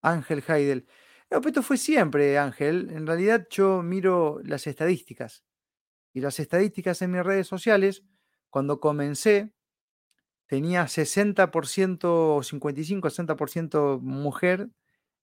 Ángel 0.00 0.42
Heidel. 0.48 0.86
Pero 1.28 1.42
esto 1.46 1.62
fue 1.62 1.76
siempre, 1.76 2.38
Ángel. 2.38 2.88
En 2.92 3.06
realidad 3.06 3.46
yo 3.50 3.82
miro 3.82 4.40
las 4.42 4.66
estadísticas. 4.66 5.44
Y 6.14 6.20
las 6.22 6.40
estadísticas 6.40 7.02
en 7.02 7.10
mis 7.10 7.22
redes 7.22 7.46
sociales, 7.46 8.04
cuando 8.48 8.80
comencé, 8.80 9.52
tenía 10.46 10.84
60% 10.88 12.04
o 12.04 12.42
55-60% 12.42 14.00
mujer 14.00 14.70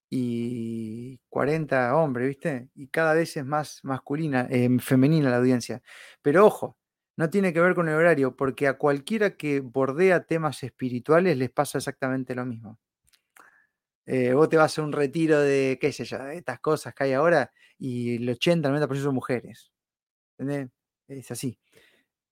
y 0.09 1.19
40 1.29 1.95
hombres, 1.95 2.27
¿viste? 2.29 2.69
Y 2.75 2.87
cada 2.87 3.13
vez 3.13 3.35
es 3.37 3.45
más 3.45 3.79
masculina, 3.83 4.47
eh, 4.49 4.69
femenina 4.79 5.29
la 5.29 5.37
audiencia. 5.37 5.81
Pero 6.21 6.45
ojo, 6.45 6.77
no 7.17 7.29
tiene 7.29 7.53
que 7.53 7.61
ver 7.61 7.75
con 7.75 7.87
el 7.89 7.95
horario, 7.95 8.35
porque 8.35 8.67
a 8.67 8.77
cualquiera 8.77 9.35
que 9.37 9.61
bordea 9.61 10.25
temas 10.25 10.63
espirituales 10.63 11.37
les 11.37 11.49
pasa 11.49 11.77
exactamente 11.77 12.35
lo 12.35 12.45
mismo. 12.45 12.79
Eh, 14.05 14.33
vos 14.33 14.49
te 14.49 14.57
vas 14.57 14.77
a 14.77 14.83
un 14.83 14.91
retiro 14.91 15.39
de, 15.39 15.79
qué 15.81 15.91
sé 15.91 16.05
yo, 16.05 16.19
de 16.19 16.37
estas 16.37 16.59
cosas 16.59 16.93
que 16.93 17.05
hay 17.05 17.13
ahora 17.13 17.51
y 17.77 18.17
el 18.17 18.29
80, 18.29 18.69
90% 18.69 19.03
son 19.03 19.15
mujeres. 19.15 19.71
¿Entendés? 20.37 20.71
Es 21.07 21.31
así. 21.31 21.59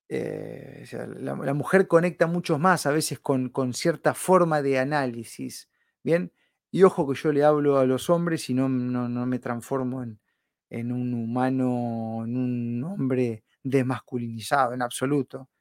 Eh, 0.09 0.85
la, 1.19 1.53
mujer 1.53 1.87
conecta 1.87 2.27
mucho 2.27 2.59
más 2.59 2.85
a 2.85 2.91
veces 2.91 3.19
con, 3.19 3.49
con 3.49 3.73
cierta 3.73 4.13
forma 4.13 4.61
de 4.61 4.79
análisis. 4.79 5.69
Bien, 6.03 6.31
y 6.73 6.81
ojo 6.81 7.07
que 7.07 7.13
yo 7.19 7.31
le 7.31 7.43
hablo 7.43 7.77
a 7.77 7.85
los 7.85 8.09
hombres 8.09 8.49
y 8.49 8.55
no, 8.55 8.67
no, 8.67 9.25
me 9.27 9.37
transformo 9.37 10.01
en, 10.01 10.91
un 10.91 11.13
humano, 11.13 12.23
en 12.25 12.35
un 12.35 12.83
hombre 12.83 13.43
desmasculinizado 13.61 14.73
en 14.73 14.81
absoluto. 14.81 15.51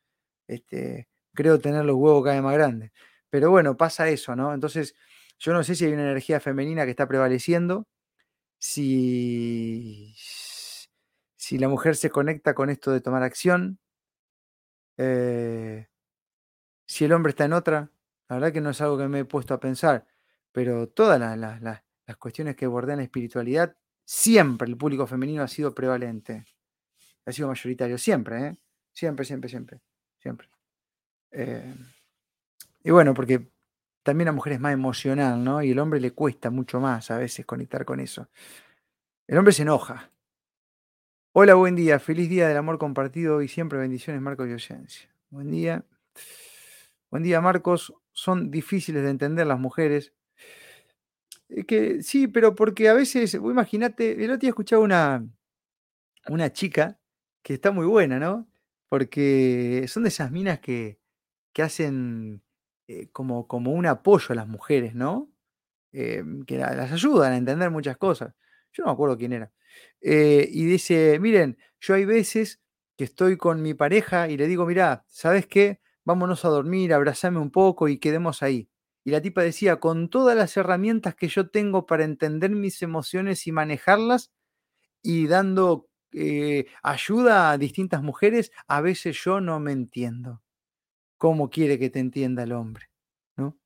Este, 0.49 1.11
creo 1.35 1.59
tener 1.59 1.85
los 1.85 1.97
huevos 1.97 2.25
cada 2.25 2.37
vez 2.37 2.43
más 2.43 2.55
grandes. 2.55 2.93
Pero 3.29 3.51
bueno, 3.51 3.77
pasa 3.77 4.09
eso, 4.09 4.35
¿no? 4.35 4.55
Entonces, 4.55 4.95
yo 5.39 5.53
no 5.53 5.63
sé 5.63 5.75
si 5.75 5.85
hay 5.85 5.93
una 5.93 6.05
energía 6.05 6.41
femenina 6.41 6.87
que 6.87 6.93
está 6.93 7.07
prevaleciendo, 7.07 7.87
si, 8.59 10.15
si 11.37 11.59
la 11.59 11.69
mujer 11.69 11.95
se 11.95 12.09
conecta 12.09 12.55
con 12.55 12.71
esto 12.71 12.91
de 12.91 13.03
tomar 13.03 13.23
acción, 13.23 13.79
eh, 14.97 15.89
si 16.87 17.05
el 17.05 17.13
hombre 17.13 17.31
está 17.31 17.45
en 17.45 17.53
otra, 17.53 17.91
la 18.31 18.37
verdad 18.37 18.53
que 18.55 18.63
no 18.63 18.71
es 18.71 18.81
algo 18.81 18.97
que 18.97 19.09
me 19.09 19.21
he 19.21 19.25
puesto 19.27 19.53
a 19.53 19.61
pensar 19.61 20.07
pero 20.53 20.89
todas 20.89 21.19
las 21.39 22.17
cuestiones 22.19 22.57
que 22.57 22.67
bordean 22.67 22.99
la 22.99 23.05
espiritualidad, 23.05 23.77
siempre 24.05 24.69
el 24.69 24.77
público 24.77 25.07
femenino 25.07 25.43
ha 25.43 25.49
sido 25.49 25.75
prevalente, 25.75 26.45
ha 27.27 27.33
sido 27.33 27.49
mayoritario, 27.49 27.99
siempre. 27.99 28.47
¿eh? 28.47 28.59
siempre, 28.93 29.25
siempre, 29.25 29.49
siempre, 29.49 29.81
siempre. 30.19 30.49
Eh, 31.31 31.75
y 32.85 32.91
bueno, 32.91 33.15
porque 33.15 33.49
también 34.03 34.27
la 34.27 34.33
mujer 34.33 34.55
es 34.55 34.61
más 34.61 34.73
emocional, 34.73 35.43
¿no? 35.43 35.63
Y 35.63 35.71
el 35.71 35.79
hombre 35.79 36.01
le 36.01 36.13
cuesta 36.13 36.51
mucho 36.51 36.81
más 36.81 37.11
a 37.11 37.19
veces 37.19 37.47
conectar 37.47 37.85
con 37.85 38.01
eso. 38.01 38.29
El 39.27 39.39
hombre 39.39 39.53
se 39.53 39.63
enoja. 39.63 40.11
Hola, 41.33 41.55
buen 41.55 41.75
día. 41.75 41.99
Feliz 41.99 42.29
día 42.29 42.49
del 42.49 42.57
amor 42.57 42.79
compartido 42.79 43.41
y 43.41 43.49
siempre 43.49 43.79
bendiciones, 43.79 44.21
Marcos 44.21 44.49
y 44.49 44.53
Oceancia. 44.53 45.09
Buen 45.31 45.51
día. 45.51 45.85
Buen 47.11 47.23
día, 47.23 47.41
Marcos. 47.41 47.95
Son 48.13 48.51
difíciles 48.51 49.03
de 49.03 49.11
entender 49.11 49.47
las 49.47 49.59
mujeres. 49.59 50.13
Eh, 51.55 51.65
que 51.65 52.03
sí, 52.03 52.29
pero 52.29 52.55
porque 52.55 52.89
a 52.89 52.95
veces, 52.95 53.35
imagínate, 53.35 54.13
el 54.13 54.31
otro 54.31 54.39
día 54.39 54.51
escuchaba 54.51 54.83
una, 54.83 55.27
una 56.29 56.53
chica 56.53 56.99
que 57.43 57.55
está 57.55 57.71
muy 57.73 57.87
buena, 57.87 58.19
¿no? 58.19 58.49
Porque 58.89 59.85
son 59.89 60.05
de 60.05 60.11
esas 60.11 60.31
minas 60.31 60.61
que, 60.61 60.99
que 61.53 61.63
hacen 61.63 62.43
eh, 62.89 63.09
como, 63.13 63.49
como 63.49 63.73
un 63.73 63.87
apoyo 63.87 64.29
a 64.31 64.37
las 64.37 64.49
mujeres, 64.49 64.95
¿no? 64.95 65.33
Em, 65.93 66.45
que 66.45 66.59
las 66.59 66.93
ayudan 66.93 67.35
a 67.35 67.39
entender 67.39 67.71
muchas 67.71 67.99
cosas. 67.99 68.35
Yo 68.73 68.85
no 68.85 68.89
me 68.89 68.95
acuerdo 68.95 69.19
quién 69.19 69.35
era. 69.35 69.53
Eh, 70.03 70.49
y 70.53 70.67
dice, 70.67 71.19
miren, 71.21 71.59
yo 71.81 71.95
hay 71.97 72.07
veces 72.07 72.63
que 72.99 73.05
estoy 73.05 73.39
con 73.39 73.63
mi 73.63 73.75
pareja 73.75 74.29
y 74.31 74.39
le 74.39 74.49
digo, 74.49 74.67
mira, 74.67 75.05
¿sabes 75.09 75.47
qué? 75.49 75.81
Vámonos 76.05 76.45
a 76.47 76.51
dormir, 76.51 76.95
abrazame 76.95 77.41
un 77.41 77.53
poco 77.53 77.89
y 77.89 77.99
quedemos 78.01 78.43
ahí. 78.45 78.71
Y 79.05 79.11
la 79.11 79.21
tipa 79.21 79.43
decía, 79.43 79.81
con 79.81 80.09
todas 80.09 80.37
las 80.37 80.57
herramientas 80.57 81.15
que 81.15 81.29
yo 81.29 81.51
tengo 81.51 81.87
para 81.87 82.05
entender 82.05 82.51
mis 82.51 82.83
emociones 82.83 83.47
y 83.47 83.53
manejarlas, 83.53 84.33
y 85.03 85.27
dando 85.27 85.89
eh, 86.13 86.67
ayuda 86.83 87.51
a 87.51 87.59
distintas 87.59 88.03
mujeres, 88.03 88.53
a 88.69 88.81
veces 88.81 89.17
yo 89.25 89.41
no 89.41 89.61
me 89.61 89.73
entiendo. 89.73 90.43
¿Cómo 91.19 91.51
quiere 91.51 91.79
que 91.79 91.91
te 91.91 92.01
entienda 92.01 92.45
el 92.45 92.53
hombre? 92.53 92.91
¿No? 93.37 93.59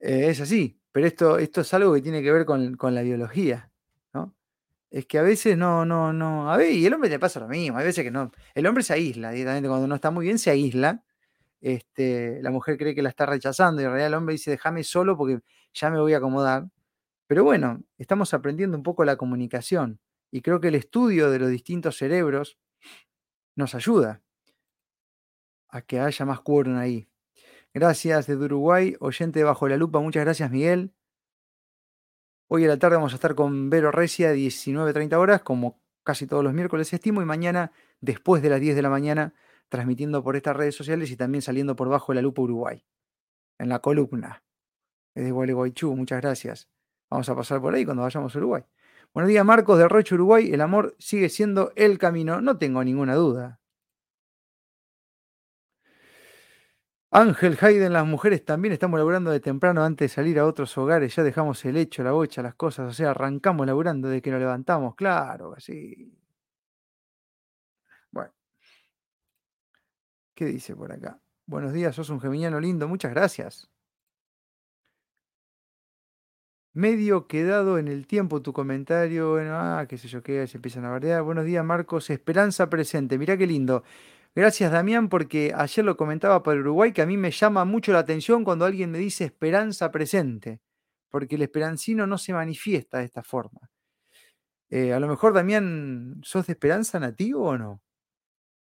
Eh, 0.00 0.28
es 0.30 0.40
así, 0.40 0.80
pero 0.92 1.06
esto, 1.06 1.38
esto 1.38 1.60
es 1.62 1.74
algo 1.74 1.94
que 1.94 2.02
tiene 2.02 2.22
que 2.22 2.32
ver 2.32 2.44
con, 2.44 2.76
con 2.76 2.94
la 2.94 3.02
biología 3.02 3.70
es 4.94 5.06
que 5.06 5.18
a 5.18 5.22
veces 5.22 5.58
no, 5.58 5.84
no, 5.84 6.12
no. 6.12 6.52
A 6.52 6.56
ver, 6.56 6.70
y 6.70 6.86
el 6.86 6.94
hombre 6.94 7.10
le 7.10 7.18
pasa 7.18 7.40
lo 7.40 7.48
mismo. 7.48 7.76
Hay 7.76 7.84
veces 7.84 8.04
que 8.04 8.12
no. 8.12 8.30
El 8.54 8.64
hombre 8.64 8.84
se 8.84 8.92
aísla, 8.92 9.32
directamente 9.32 9.68
cuando 9.68 9.88
no 9.88 9.96
está 9.96 10.12
muy 10.12 10.24
bien, 10.24 10.38
se 10.38 10.50
aísla. 10.50 11.02
Este, 11.64 12.42
la 12.42 12.50
mujer 12.50 12.76
cree 12.76 12.94
que 12.94 13.00
la 13.00 13.08
está 13.08 13.24
rechazando 13.24 13.80
y 13.80 13.86
en 13.86 13.90
realidad 13.92 14.08
el 14.08 14.14
hombre 14.14 14.34
dice, 14.34 14.50
déjame 14.50 14.84
solo 14.84 15.16
porque 15.16 15.40
ya 15.72 15.88
me 15.88 15.98
voy 15.98 16.12
a 16.12 16.18
acomodar. 16.18 16.68
Pero 17.26 17.42
bueno, 17.42 17.82
estamos 17.96 18.34
aprendiendo 18.34 18.76
un 18.76 18.82
poco 18.82 19.02
la 19.06 19.16
comunicación 19.16 19.98
y 20.30 20.42
creo 20.42 20.60
que 20.60 20.68
el 20.68 20.74
estudio 20.74 21.30
de 21.30 21.38
los 21.38 21.48
distintos 21.48 21.96
cerebros 21.96 22.58
nos 23.56 23.74
ayuda 23.74 24.20
a 25.70 25.80
que 25.80 26.00
haya 26.00 26.26
más 26.26 26.42
quórum 26.42 26.76
ahí. 26.76 27.08
Gracias 27.72 28.26
desde 28.26 28.44
Uruguay, 28.44 28.94
oyente 29.00 29.42
Bajo 29.42 29.66
la 29.66 29.78
Lupa, 29.78 30.00
muchas 30.00 30.22
gracias 30.22 30.50
Miguel. 30.50 30.92
Hoy 32.46 32.66
a 32.66 32.68
la 32.68 32.78
tarde 32.78 32.96
vamos 32.96 33.12
a 33.12 33.14
estar 33.14 33.34
con 33.34 33.70
Vero 33.70 33.90
Recia, 33.90 34.34
19.30 34.34 35.14
horas, 35.14 35.40
como 35.40 35.80
casi 36.02 36.26
todos 36.26 36.44
los 36.44 36.52
miércoles 36.52 36.92
estimo, 36.92 37.22
y 37.22 37.24
mañana, 37.24 37.72
después 38.02 38.42
de 38.42 38.50
las 38.50 38.60
10 38.60 38.76
de 38.76 38.82
la 38.82 38.90
mañana, 38.90 39.34
transmitiendo 39.68 40.22
por 40.22 40.36
estas 40.36 40.56
redes 40.56 40.74
sociales 40.74 41.10
y 41.10 41.16
también 41.16 41.42
saliendo 41.42 41.76
por 41.76 41.88
Bajo 41.88 42.14
la 42.14 42.22
Lupa 42.22 42.42
Uruguay, 42.42 42.84
en 43.58 43.68
la 43.68 43.80
columna. 43.80 44.42
Es 45.14 45.24
de 45.24 45.30
Gualeguaychú, 45.30 45.94
muchas 45.96 46.20
gracias. 46.20 46.68
Vamos 47.10 47.28
a 47.28 47.36
pasar 47.36 47.60
por 47.60 47.74
ahí 47.74 47.84
cuando 47.84 48.02
vayamos 48.02 48.34
a 48.34 48.38
Uruguay. 48.38 48.64
Buenos 49.12 49.28
días, 49.28 49.44
Marcos 49.44 49.78
de 49.78 49.88
Roche, 49.88 50.14
Uruguay. 50.16 50.50
El 50.52 50.60
amor 50.60 50.96
sigue 50.98 51.28
siendo 51.28 51.72
el 51.76 51.98
camino, 51.98 52.40
no 52.40 52.58
tengo 52.58 52.82
ninguna 52.82 53.14
duda. 53.14 53.60
Ángel 57.16 57.56
Hayden, 57.60 57.92
las 57.92 58.04
mujeres 58.04 58.44
también 58.44 58.72
estamos 58.72 58.98
laburando 58.98 59.30
de 59.30 59.38
temprano 59.38 59.84
antes 59.84 60.10
de 60.10 60.14
salir 60.16 60.36
a 60.40 60.46
otros 60.46 60.76
hogares, 60.76 61.14
ya 61.14 61.22
dejamos 61.22 61.64
el 61.64 61.76
hecho, 61.76 62.02
la 62.02 62.10
bocha, 62.10 62.42
las 62.42 62.56
cosas, 62.56 62.90
o 62.90 62.92
sea, 62.92 63.10
arrancamos 63.10 63.64
laburando 63.66 64.08
de 64.08 64.20
que 64.20 64.32
nos 64.32 64.40
levantamos, 64.40 64.96
claro, 64.96 65.54
así. 65.56 66.12
¿Qué 70.34 70.46
dice 70.46 70.74
por 70.74 70.92
acá? 70.92 71.20
Buenos 71.46 71.72
días, 71.72 71.94
sos 71.94 72.10
un 72.10 72.20
geminiano 72.20 72.58
lindo, 72.60 72.88
muchas 72.88 73.12
gracias. 73.12 73.68
Medio 76.76 77.28
quedado 77.28 77.78
en 77.78 77.86
el 77.86 78.06
tiempo 78.08 78.42
tu 78.42 78.52
comentario, 78.52 79.30
bueno, 79.32 79.54
ah, 79.54 79.86
qué 79.88 79.96
sé 79.96 80.08
yo 80.08 80.24
qué, 80.24 80.44
se 80.48 80.58
empiezan 80.58 80.84
a 80.84 80.90
bardear. 80.90 81.22
Buenos 81.22 81.44
días, 81.44 81.64
Marcos, 81.64 82.10
esperanza 82.10 82.68
presente, 82.68 83.16
mirá 83.16 83.36
qué 83.36 83.46
lindo. 83.46 83.84
Gracias, 84.34 84.72
Damián, 84.72 85.08
porque 85.08 85.52
ayer 85.56 85.84
lo 85.84 85.96
comentaba 85.96 86.42
para 86.42 86.58
Uruguay 86.58 86.92
que 86.92 87.02
a 87.02 87.06
mí 87.06 87.16
me 87.16 87.30
llama 87.30 87.64
mucho 87.64 87.92
la 87.92 88.00
atención 88.00 88.42
cuando 88.42 88.64
alguien 88.64 88.90
me 88.90 88.98
dice 88.98 89.24
esperanza 89.24 89.92
presente, 89.92 90.60
porque 91.10 91.36
el 91.36 91.42
esperancino 91.42 92.08
no 92.08 92.18
se 92.18 92.32
manifiesta 92.32 92.98
de 92.98 93.04
esta 93.04 93.22
forma. 93.22 93.70
Eh, 94.70 94.92
a 94.92 94.98
lo 94.98 95.06
mejor, 95.06 95.32
Damián, 95.32 96.20
¿sos 96.24 96.46
de 96.48 96.54
esperanza 96.54 96.98
nativo 96.98 97.44
o 97.44 97.58
no? 97.58 97.82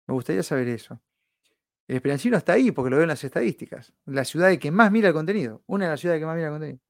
Me 0.08 0.14
gustaría 0.14 0.42
saber 0.42 0.68
eso. 0.68 1.00
El 1.88 1.96
esperancino 1.96 2.36
está 2.36 2.54
ahí 2.54 2.70
porque 2.70 2.90
lo 2.90 2.96
veo 2.96 3.04
en 3.04 3.08
las 3.08 3.24
estadísticas. 3.24 3.92
La 4.06 4.24
ciudad 4.24 4.56
que 4.58 4.70
más 4.70 4.90
mira 4.92 5.08
el 5.08 5.14
contenido. 5.14 5.62
Una 5.66 5.86
de 5.86 5.90
las 5.90 6.00
ciudades 6.00 6.20
que 6.20 6.26
más 6.26 6.36
mira 6.36 6.48
el 6.48 6.54
contenido. 6.54 6.80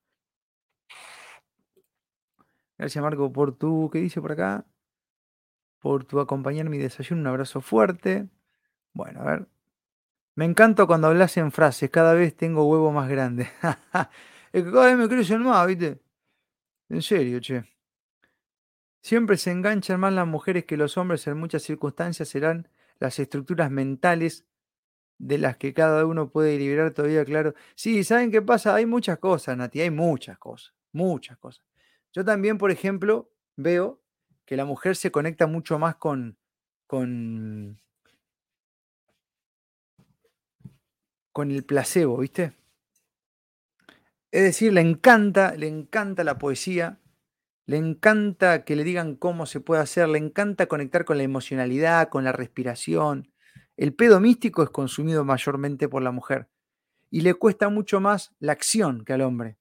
Gracias, 2.78 3.02
Marco, 3.02 3.32
por 3.32 3.56
tu. 3.56 3.90
¿Qué 3.90 3.98
dice 3.98 4.20
por 4.20 4.32
acá? 4.32 4.66
Por 5.80 6.04
tu 6.04 6.20
acompañar 6.20 6.68
mi 6.68 6.78
desayuno. 6.78 7.22
Un 7.22 7.26
abrazo 7.28 7.60
fuerte. 7.60 8.28
Bueno, 8.92 9.20
a 9.22 9.24
ver. 9.24 9.48
Me 10.34 10.44
encanta 10.46 10.86
cuando 10.86 11.08
hablas 11.08 11.36
en 11.36 11.52
frases, 11.52 11.90
cada 11.90 12.14
vez 12.14 12.34
tengo 12.34 12.66
huevo 12.66 12.90
más 12.90 13.08
grande. 13.08 13.50
es 14.52 14.64
que 14.64 14.70
cada 14.72 14.86
vez 14.86 14.96
me 14.96 15.08
crecen 15.08 15.42
más, 15.42 15.66
¿viste? 15.66 16.00
En 16.88 17.02
serio, 17.02 17.40
che. 17.40 17.64
Siempre 19.02 19.36
se 19.36 19.50
enganchan 19.50 20.00
más 20.00 20.12
las 20.12 20.26
mujeres 20.26 20.64
que 20.64 20.76
los 20.76 20.96
hombres, 20.96 21.26
en 21.26 21.36
muchas 21.36 21.62
circunstancias 21.62 22.28
serán 22.28 22.68
las 22.98 23.18
estructuras 23.18 23.70
mentales 23.70 24.46
de 25.22 25.38
las 25.38 25.56
que 25.56 25.72
cada 25.72 26.04
uno 26.04 26.30
puede 26.30 26.58
liberar 26.58 26.92
todavía, 26.92 27.24
claro. 27.24 27.54
Sí, 27.76 28.02
¿saben 28.04 28.30
qué 28.32 28.42
pasa? 28.42 28.74
Hay 28.74 28.86
muchas 28.86 29.18
cosas, 29.18 29.56
Nati, 29.56 29.80
hay 29.80 29.90
muchas 29.90 30.36
cosas, 30.38 30.74
muchas 30.92 31.38
cosas. 31.38 31.64
Yo 32.12 32.24
también, 32.24 32.58
por 32.58 32.70
ejemplo, 32.72 33.30
veo 33.56 34.02
que 34.44 34.56
la 34.56 34.64
mujer 34.64 34.96
se 34.96 35.12
conecta 35.12 35.46
mucho 35.46 35.78
más 35.78 35.96
con, 35.96 36.36
con 36.88 37.78
con 41.32 41.50
el 41.50 41.64
placebo, 41.64 42.18
¿viste? 42.18 42.52
Es 44.30 44.42
decir, 44.42 44.72
le 44.72 44.80
encanta, 44.80 45.54
le 45.56 45.68
encanta 45.68 46.24
la 46.24 46.38
poesía, 46.38 46.98
le 47.66 47.78
encanta 47.78 48.64
que 48.64 48.76
le 48.76 48.84
digan 48.84 49.16
cómo 49.16 49.46
se 49.46 49.60
puede 49.60 49.82
hacer, 49.82 50.08
le 50.08 50.18
encanta 50.18 50.66
conectar 50.68 51.04
con 51.06 51.18
la 51.18 51.24
emocionalidad, 51.24 52.10
con 52.10 52.24
la 52.24 52.32
respiración. 52.32 53.31
El 53.82 53.94
pedo 53.94 54.20
místico 54.20 54.62
es 54.62 54.70
consumido 54.70 55.24
mayormente 55.24 55.88
por 55.88 56.04
la 56.04 56.12
mujer 56.12 56.48
y 57.10 57.22
le 57.22 57.34
cuesta 57.34 57.68
mucho 57.68 58.00
más 58.00 58.32
la 58.38 58.52
acción 58.52 59.04
que 59.04 59.12
al 59.12 59.22
hombre. 59.22 59.58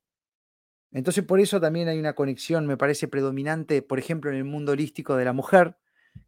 Entonces 0.91 1.23
por 1.23 1.39
eso 1.39 1.59
también 1.59 1.87
hay 1.87 1.97
una 1.97 2.13
conexión, 2.13 2.67
me 2.67 2.77
parece 2.77 3.07
predominante, 3.07 3.81
por 3.81 3.97
ejemplo, 3.97 4.29
en 4.29 4.37
el 4.37 4.43
mundo 4.43 4.73
holístico 4.73 5.15
de 5.15 5.25
la 5.25 5.33
mujer, 5.33 5.75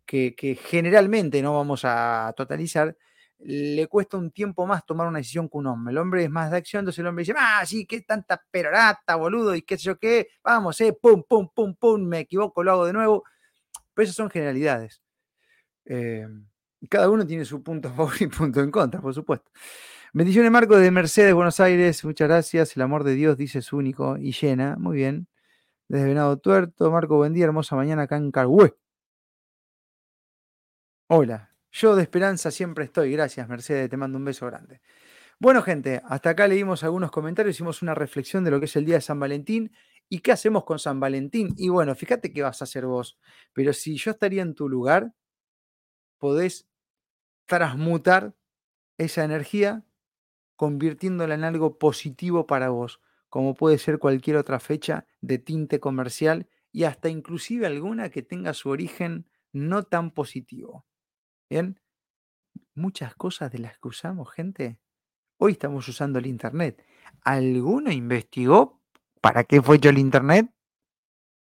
que, 0.07 0.57
generalmente 0.59 1.43
no 1.43 1.53
vamos 1.53 1.81
a 1.85 2.33
totalizar, 2.35 2.97
le 3.37 3.85
cuesta 3.85 4.17
un 4.17 4.31
tiempo 4.31 4.65
más 4.65 4.83
tomar 4.87 5.07
una 5.07 5.19
decisión 5.19 5.47
que 5.47 5.57
un 5.57 5.67
hombre. 5.67 5.91
El 5.91 5.99
hombre 5.99 6.23
es 6.23 6.31
más 6.31 6.49
de 6.49 6.57
acción, 6.57 6.79
entonces 6.79 6.97
el 6.97 7.05
hombre 7.05 7.21
dice, 7.21 7.35
ah, 7.37 7.63
sí, 7.63 7.85
qué 7.85 8.01
tanta 8.01 8.43
perorata, 8.49 9.17
boludo, 9.17 9.53
y 9.53 9.61
qué 9.61 9.77
sé 9.77 9.83
yo 9.83 9.99
qué, 9.99 10.29
vamos, 10.43 10.81
eh, 10.81 10.97
pum, 10.99 11.21
pum, 11.29 11.47
pum, 11.53 11.75
pum, 11.75 12.01
me 12.01 12.21
equivoco, 12.21 12.63
lo 12.63 12.71
hago 12.71 12.85
de 12.87 12.93
nuevo. 12.93 13.23
Pero 13.93 14.03
esas 14.03 14.15
son 14.15 14.31
generalidades. 14.31 15.03
Eh, 15.85 16.25
cada 16.87 17.09
uno 17.09 17.25
tiene 17.25 17.45
su 17.45 17.63
punto 17.63 17.89
a 17.89 17.91
favor 17.93 18.13
y 18.19 18.27
punto 18.27 18.61
en 18.61 18.71
contra, 18.71 19.01
por 19.01 19.13
supuesto. 19.13 19.51
Bendiciones, 20.13 20.51
Marco, 20.51 20.77
de 20.77 20.91
Mercedes, 20.91 21.33
Buenos 21.33 21.59
Aires. 21.59 22.03
Muchas 22.05 22.27
gracias. 22.27 22.75
El 22.75 22.83
amor 22.83 23.03
de 23.03 23.15
Dios, 23.15 23.37
dice, 23.37 23.59
es 23.59 23.73
único 23.73 24.17
y 24.17 24.31
llena. 24.31 24.75
Muy 24.77 24.97
bien. 24.97 25.27
Desde 25.87 26.05
Venado 26.05 26.37
Tuerto. 26.37 26.91
Marco, 26.91 27.17
buen 27.17 27.33
día, 27.33 27.45
hermosa 27.45 27.75
mañana 27.75 28.03
acá 28.03 28.17
en 28.17 28.31
Carhué. 28.31 28.75
Hola, 31.07 31.51
yo 31.71 31.95
de 31.95 32.03
esperanza 32.03 32.51
siempre 32.51 32.85
estoy. 32.85 33.11
Gracias, 33.11 33.47
Mercedes. 33.49 33.89
Te 33.89 33.97
mando 33.97 34.17
un 34.17 34.25
beso 34.25 34.45
grande. 34.45 34.81
Bueno, 35.39 35.61
gente, 35.61 36.01
hasta 36.05 36.31
acá 36.31 36.47
leímos 36.47 36.83
algunos 36.83 37.11
comentarios, 37.11 37.55
hicimos 37.55 37.81
una 37.81 37.95
reflexión 37.95 38.43
de 38.43 38.51
lo 38.51 38.59
que 38.59 38.65
es 38.65 38.75
el 38.75 38.85
día 38.85 38.95
de 38.95 39.01
San 39.01 39.19
Valentín 39.19 39.71
y 40.09 40.19
qué 40.19 40.31
hacemos 40.31 40.63
con 40.63 40.79
San 40.79 40.99
Valentín. 40.99 41.53
Y 41.57 41.69
bueno, 41.69 41.95
fíjate 41.95 42.31
qué 42.31 42.43
vas 42.43 42.61
a 42.61 42.65
hacer 42.65 42.85
vos. 42.85 43.17
Pero 43.51 43.73
si 43.73 43.97
yo 43.97 44.11
estaría 44.11 44.41
en 44.41 44.53
tu 44.55 44.69
lugar, 44.69 45.11
podés 46.19 46.67
transmutar 47.45 48.35
esa 48.97 49.23
energía 49.23 49.85
convirtiéndola 50.55 51.35
en 51.35 51.43
algo 51.43 51.77
positivo 51.77 52.47
para 52.47 52.69
vos, 52.69 53.01
como 53.29 53.53
puede 53.53 53.77
ser 53.77 53.99
cualquier 53.99 54.37
otra 54.37 54.59
fecha 54.59 55.07
de 55.21 55.39
tinte 55.39 55.79
comercial 55.79 56.47
y 56.71 56.83
hasta 56.83 57.09
inclusive 57.09 57.65
alguna 57.65 58.09
que 58.09 58.21
tenga 58.21 58.53
su 58.53 58.69
origen 58.69 59.27
no 59.51 59.83
tan 59.83 60.11
positivo. 60.11 60.85
Bien, 61.49 61.79
muchas 62.75 63.15
cosas 63.15 63.51
de 63.51 63.59
las 63.59 63.77
que 63.77 63.87
usamos, 63.87 64.31
gente, 64.31 64.79
hoy 65.37 65.53
estamos 65.53 65.87
usando 65.87 66.19
el 66.19 66.27
Internet. 66.27 66.83
¿Alguno 67.21 67.91
investigó 67.91 68.81
para 69.21 69.43
qué 69.43 69.61
fue 69.61 69.77
hecho 69.77 69.89
el 69.89 69.97
Internet? 69.97 70.49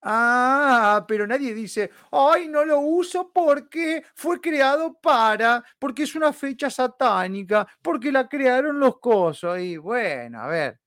Ah, 0.02 1.04
pero 1.06 1.26
nadie 1.26 1.54
dice, 1.54 1.90
ay, 2.10 2.48
no 2.48 2.64
lo 2.64 2.80
uso 2.80 3.30
porque 3.32 4.02
fue 4.14 4.40
creado 4.40 4.94
para, 4.94 5.62
porque 5.78 6.04
es 6.04 6.14
una 6.14 6.32
fecha 6.32 6.70
satánica, 6.70 7.66
porque 7.82 8.10
la 8.10 8.28
crearon 8.28 8.80
los 8.80 8.98
cosos. 8.98 9.58
Y 9.60 9.76
bueno, 9.76 10.40
a 10.40 10.46
ver, 10.48 10.80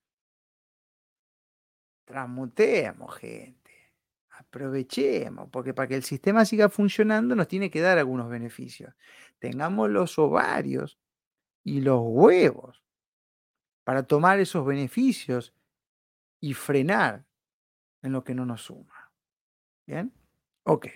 transmutemos, 2.04 3.14
gente. 3.16 3.60
Aprovechemos, 4.30 5.48
porque 5.50 5.74
para 5.74 5.88
que 5.88 5.94
el 5.96 6.02
sistema 6.02 6.44
siga 6.44 6.68
funcionando 6.68 7.36
nos 7.36 7.46
tiene 7.48 7.70
que 7.70 7.80
dar 7.80 7.98
algunos 7.98 8.28
beneficios. 8.28 8.94
Tengamos 9.38 9.90
los 9.90 10.18
ovarios 10.18 10.98
y 11.62 11.80
los 11.80 12.00
huevos 12.02 12.82
para 13.84 14.02
tomar 14.02 14.40
esos 14.40 14.66
beneficios 14.66 15.54
y 16.40 16.54
frenar 16.54 17.24
en 18.02 18.12
lo 18.12 18.24
que 18.24 18.34
no 18.34 18.44
nos 18.44 18.62
suma. 18.62 19.03
¿Bien? 19.86 20.12
Ok. 20.64 20.88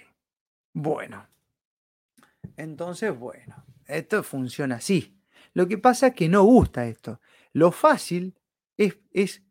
Bueno. 0.72 1.26
Entonces, 2.56 3.16
bueno, 3.16 3.64
esto 3.86 4.22
funciona 4.22 4.76
así. 4.76 5.18
Lo 5.54 5.68
que 5.68 5.78
pasa 5.78 6.08
es 6.08 6.14
que 6.14 6.28
no 6.28 6.42
gusta 6.44 6.86
esto. 6.86 7.20
Lo 7.52 7.72
fácil 7.72 8.38
es, 8.76 8.98
es 9.12 9.42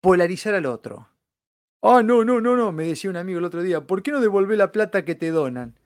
polarizar 0.00 0.54
al 0.54 0.66
otro. 0.66 1.08
Ah, 1.82 2.02
no, 2.02 2.24
no, 2.24 2.40
no, 2.40 2.56
no, 2.56 2.72
me 2.72 2.86
decía 2.86 3.10
un 3.10 3.16
amigo 3.16 3.38
el 3.38 3.44
otro 3.44 3.62
día, 3.62 3.86
¿por 3.86 4.02
qué 4.02 4.10
no 4.10 4.20
devolver 4.20 4.58
la 4.58 4.72
plata 4.72 5.04
que 5.04 5.14
te 5.14 5.30
donan? 5.30 5.78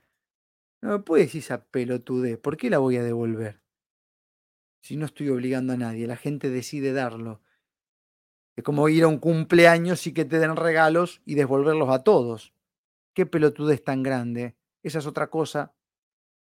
No 0.81 0.91
me 0.91 0.99
puedes 1.01 1.27
decir 1.27 1.41
esa 1.43 1.65
pelotudez, 1.67 2.39
¿por 2.39 2.57
qué 2.57 2.71
la 2.71 2.79
voy 2.79 2.97
a 2.97 3.03
devolver? 3.03 3.61
Si 4.81 4.97
no 4.97 5.07
estoy 5.07 5.29
obligando 5.29 5.75
a 5.75 5.77
nadie, 5.77 6.07
la 6.07 6.17
gente 6.17 6.51
decide 6.51 6.93
darlo. 6.93 7.41
Es 8.57 8.65
como 8.65 8.89
ir 8.89 9.05
a 9.05 9.09
un 9.09 9.19
cumpleaños 9.19 10.07
y 10.07 10.13
que 10.13 10.25
te 10.25 10.39
den 10.39 10.57
regalos 10.57 11.23
y 11.25 11.35
devolverlos 11.35 11.89
a 11.89 12.03
todos. 12.03 12.53
¿Qué 13.15 13.27
pelotudez 13.27 13.83
tan 13.83 14.03
grande? 14.03 14.57
Esa 14.83 14.99
es 14.99 15.07
otra 15.07 15.29
cosa 15.29 15.75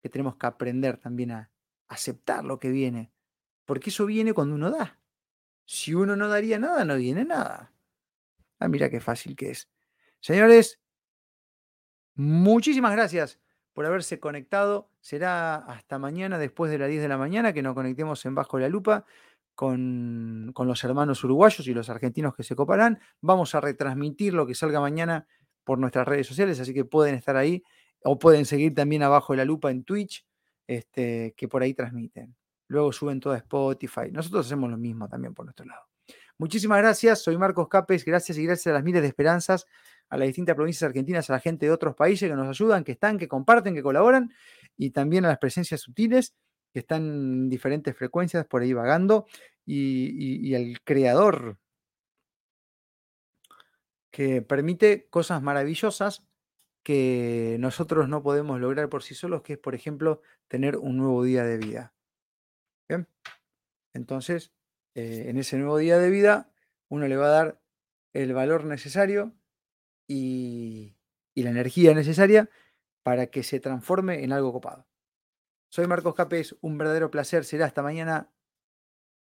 que 0.03 0.09
tenemos 0.09 0.37
que 0.37 0.47
aprender 0.47 0.99
también 0.99 1.33
a 1.33 1.51
aceptar 1.89 2.45
lo 2.45 2.59
que 2.59 2.71
viene. 2.71 3.13
Porque 3.65 3.91
eso 3.91 4.07
viene 4.07 4.33
cuando 4.33 4.55
uno 4.55 4.71
da. 4.71 5.01
Si 5.65 5.95
uno 5.95 6.15
no 6.15 6.29
daría 6.29 6.59
nada, 6.59 6.85
no 6.85 6.97
viene 6.97 7.25
nada. 7.25 7.73
Ah, 8.61 8.69
mira 8.69 8.89
qué 8.89 9.01
fácil 9.01 9.35
que 9.35 9.51
es. 9.51 9.69
Señores, 10.21 10.81
muchísimas 12.15 12.93
gracias 12.93 13.41
por 13.73 13.85
haberse 13.85 14.21
conectado. 14.21 14.89
Será 15.01 15.57
hasta 15.57 15.99
mañana, 15.99 16.39
después 16.39 16.71
de 16.71 16.79
las 16.79 16.89
10 16.89 17.03
de 17.03 17.09
la 17.09 17.19
mañana, 17.19 17.53
que 17.53 17.63
nos 17.63 17.75
conectemos 17.75 18.25
en 18.25 18.35
Bajo 18.37 18.59
la 18.59 18.69
Lupa 18.69 19.05
con, 19.57 20.53
los 20.55 20.85
hermanos 20.85 21.25
uruguayos 21.25 21.67
y 21.67 21.75
los 21.75 21.89
argentinos 21.89 22.37
que 22.37 22.45
se 22.45 22.55
coparán. 22.55 23.01
Vamos 23.21 23.55
a 23.57 23.61
retransmitir 23.61 24.35
lo 24.35 24.47
que 24.47 24.55
salga 24.55 24.79
mañana 24.79 25.27
por 25.65 25.79
nuestras 25.79 26.07
redes 26.07 26.29
sociales, 26.29 26.61
así 26.61 26.73
que 26.73 26.85
pueden 26.85 27.17
estar 27.17 27.37
ahí 27.37 27.65
o 28.05 28.19
pueden 28.19 28.45
seguir 28.45 28.75
también 28.75 29.03
abajo 29.03 29.33
de 29.33 29.39
la 29.39 29.45
lupa 29.45 29.71
en 29.71 29.83
Twitch, 29.83 30.25
este, 30.69 31.35
que 31.37 31.49
por 31.49 31.63
ahí 31.63 31.75
transmiten. 31.75 32.37
Luego 32.69 32.93
suben 32.93 33.19
todo 33.19 33.33
a 33.33 33.39
Spotify. 33.39 34.13
Nosotros 34.13 34.47
hacemos 34.47 34.71
lo 34.71 34.77
mismo 34.77 35.09
también 35.09 35.35
por 35.35 35.47
nuestro 35.47 35.67
lado. 35.67 35.83
Muchísimas 36.39 36.79
gracias, 36.79 37.23
soy 37.23 37.39
Marcos 37.39 37.67
Capes, 37.69 38.05
gracias 38.05 38.37
y 38.37 38.45
gracias 38.45 38.67
a 38.67 38.75
las 38.75 38.85
miles 38.85 39.01
de 39.01 39.09
esperanzas, 39.09 39.67
a 40.11 40.19
las 40.19 40.27
distintas 40.27 40.55
provincias 40.55 40.87
argentinas, 40.87 41.31
a 41.31 41.33
la 41.33 41.41
gente 41.41 41.65
de 41.65 41.73
otros 41.73 41.97
países 41.97 42.29
que 42.29 42.37
nos 42.37 42.47
ayudan, 42.47 42.85
que 42.85 42.93
están, 42.93 43.17
que 43.17 43.27
comparten, 43.27 43.75
que 43.75 43.83
colaboran, 43.83 44.31
y 44.77 44.91
también 44.91 45.25
a 45.25 45.29
las 45.29 45.39
presencias 45.39 45.81
sutiles 45.81 46.35
que 46.77 46.81
están 46.81 47.05
en 47.07 47.49
diferentes 47.49 47.97
frecuencias 47.97 48.45
por 48.45 48.61
ahí 48.61 48.75
vagando, 48.75 49.25
y, 49.65 50.53
el 50.53 50.83
creador 50.83 51.57
que 54.11 54.43
permite 54.43 55.09
cosas 55.09 55.41
maravillosas 55.41 56.27
que 56.83 57.57
nosotros 57.61 58.11
no 58.11 58.23
podemos 58.23 58.61
lograr 58.61 58.91
por 58.91 59.03
sí 59.03 59.15
solos, 59.15 59.41
que 59.41 59.55
es, 59.55 59.59
por 59.59 59.75
ejemplo, 59.75 60.21
tener 60.49 60.77
un 60.77 60.99
nuevo 60.99 61.25
día 61.25 61.45
de 61.45 61.57
vida. 61.57 61.95
Entonces, 63.95 64.53
eh, 64.95 65.31
en 65.31 65.39
ese 65.39 65.57
nuevo 65.57 65.79
día 65.79 65.97
de 65.97 66.11
vida, 66.11 66.53
uno 66.91 67.09
le 67.09 67.17
va 67.17 67.29
a 67.29 67.31
dar 67.31 67.63
el 68.13 68.35
valor 68.35 68.65
necesario 68.67 69.33
y 70.07 70.95
la 71.35 71.49
energía 71.49 71.95
necesaria 71.95 72.51
para 73.03 73.29
que 73.29 73.43
se 73.43 73.61
transforme 73.61 74.25
en 74.25 74.35
algo 74.35 74.53
copado. 74.53 74.87
Soy 75.77 75.87
Marcos 75.87 76.15
Capes, 76.15 76.57
un 76.63 76.79
verdadero 76.79 77.11
placer. 77.11 77.45
Será 77.45 77.67
hasta 77.67 77.83
mañana, 77.83 78.33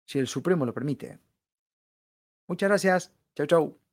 si 0.06 0.20
el 0.20 0.28
Supremo 0.28 0.68
lo 0.68 0.74
permite. 0.76 1.18
Muchas 2.46 2.70
gracias. 2.70 3.12
Chau, 3.34 3.48
chau. 3.48 3.87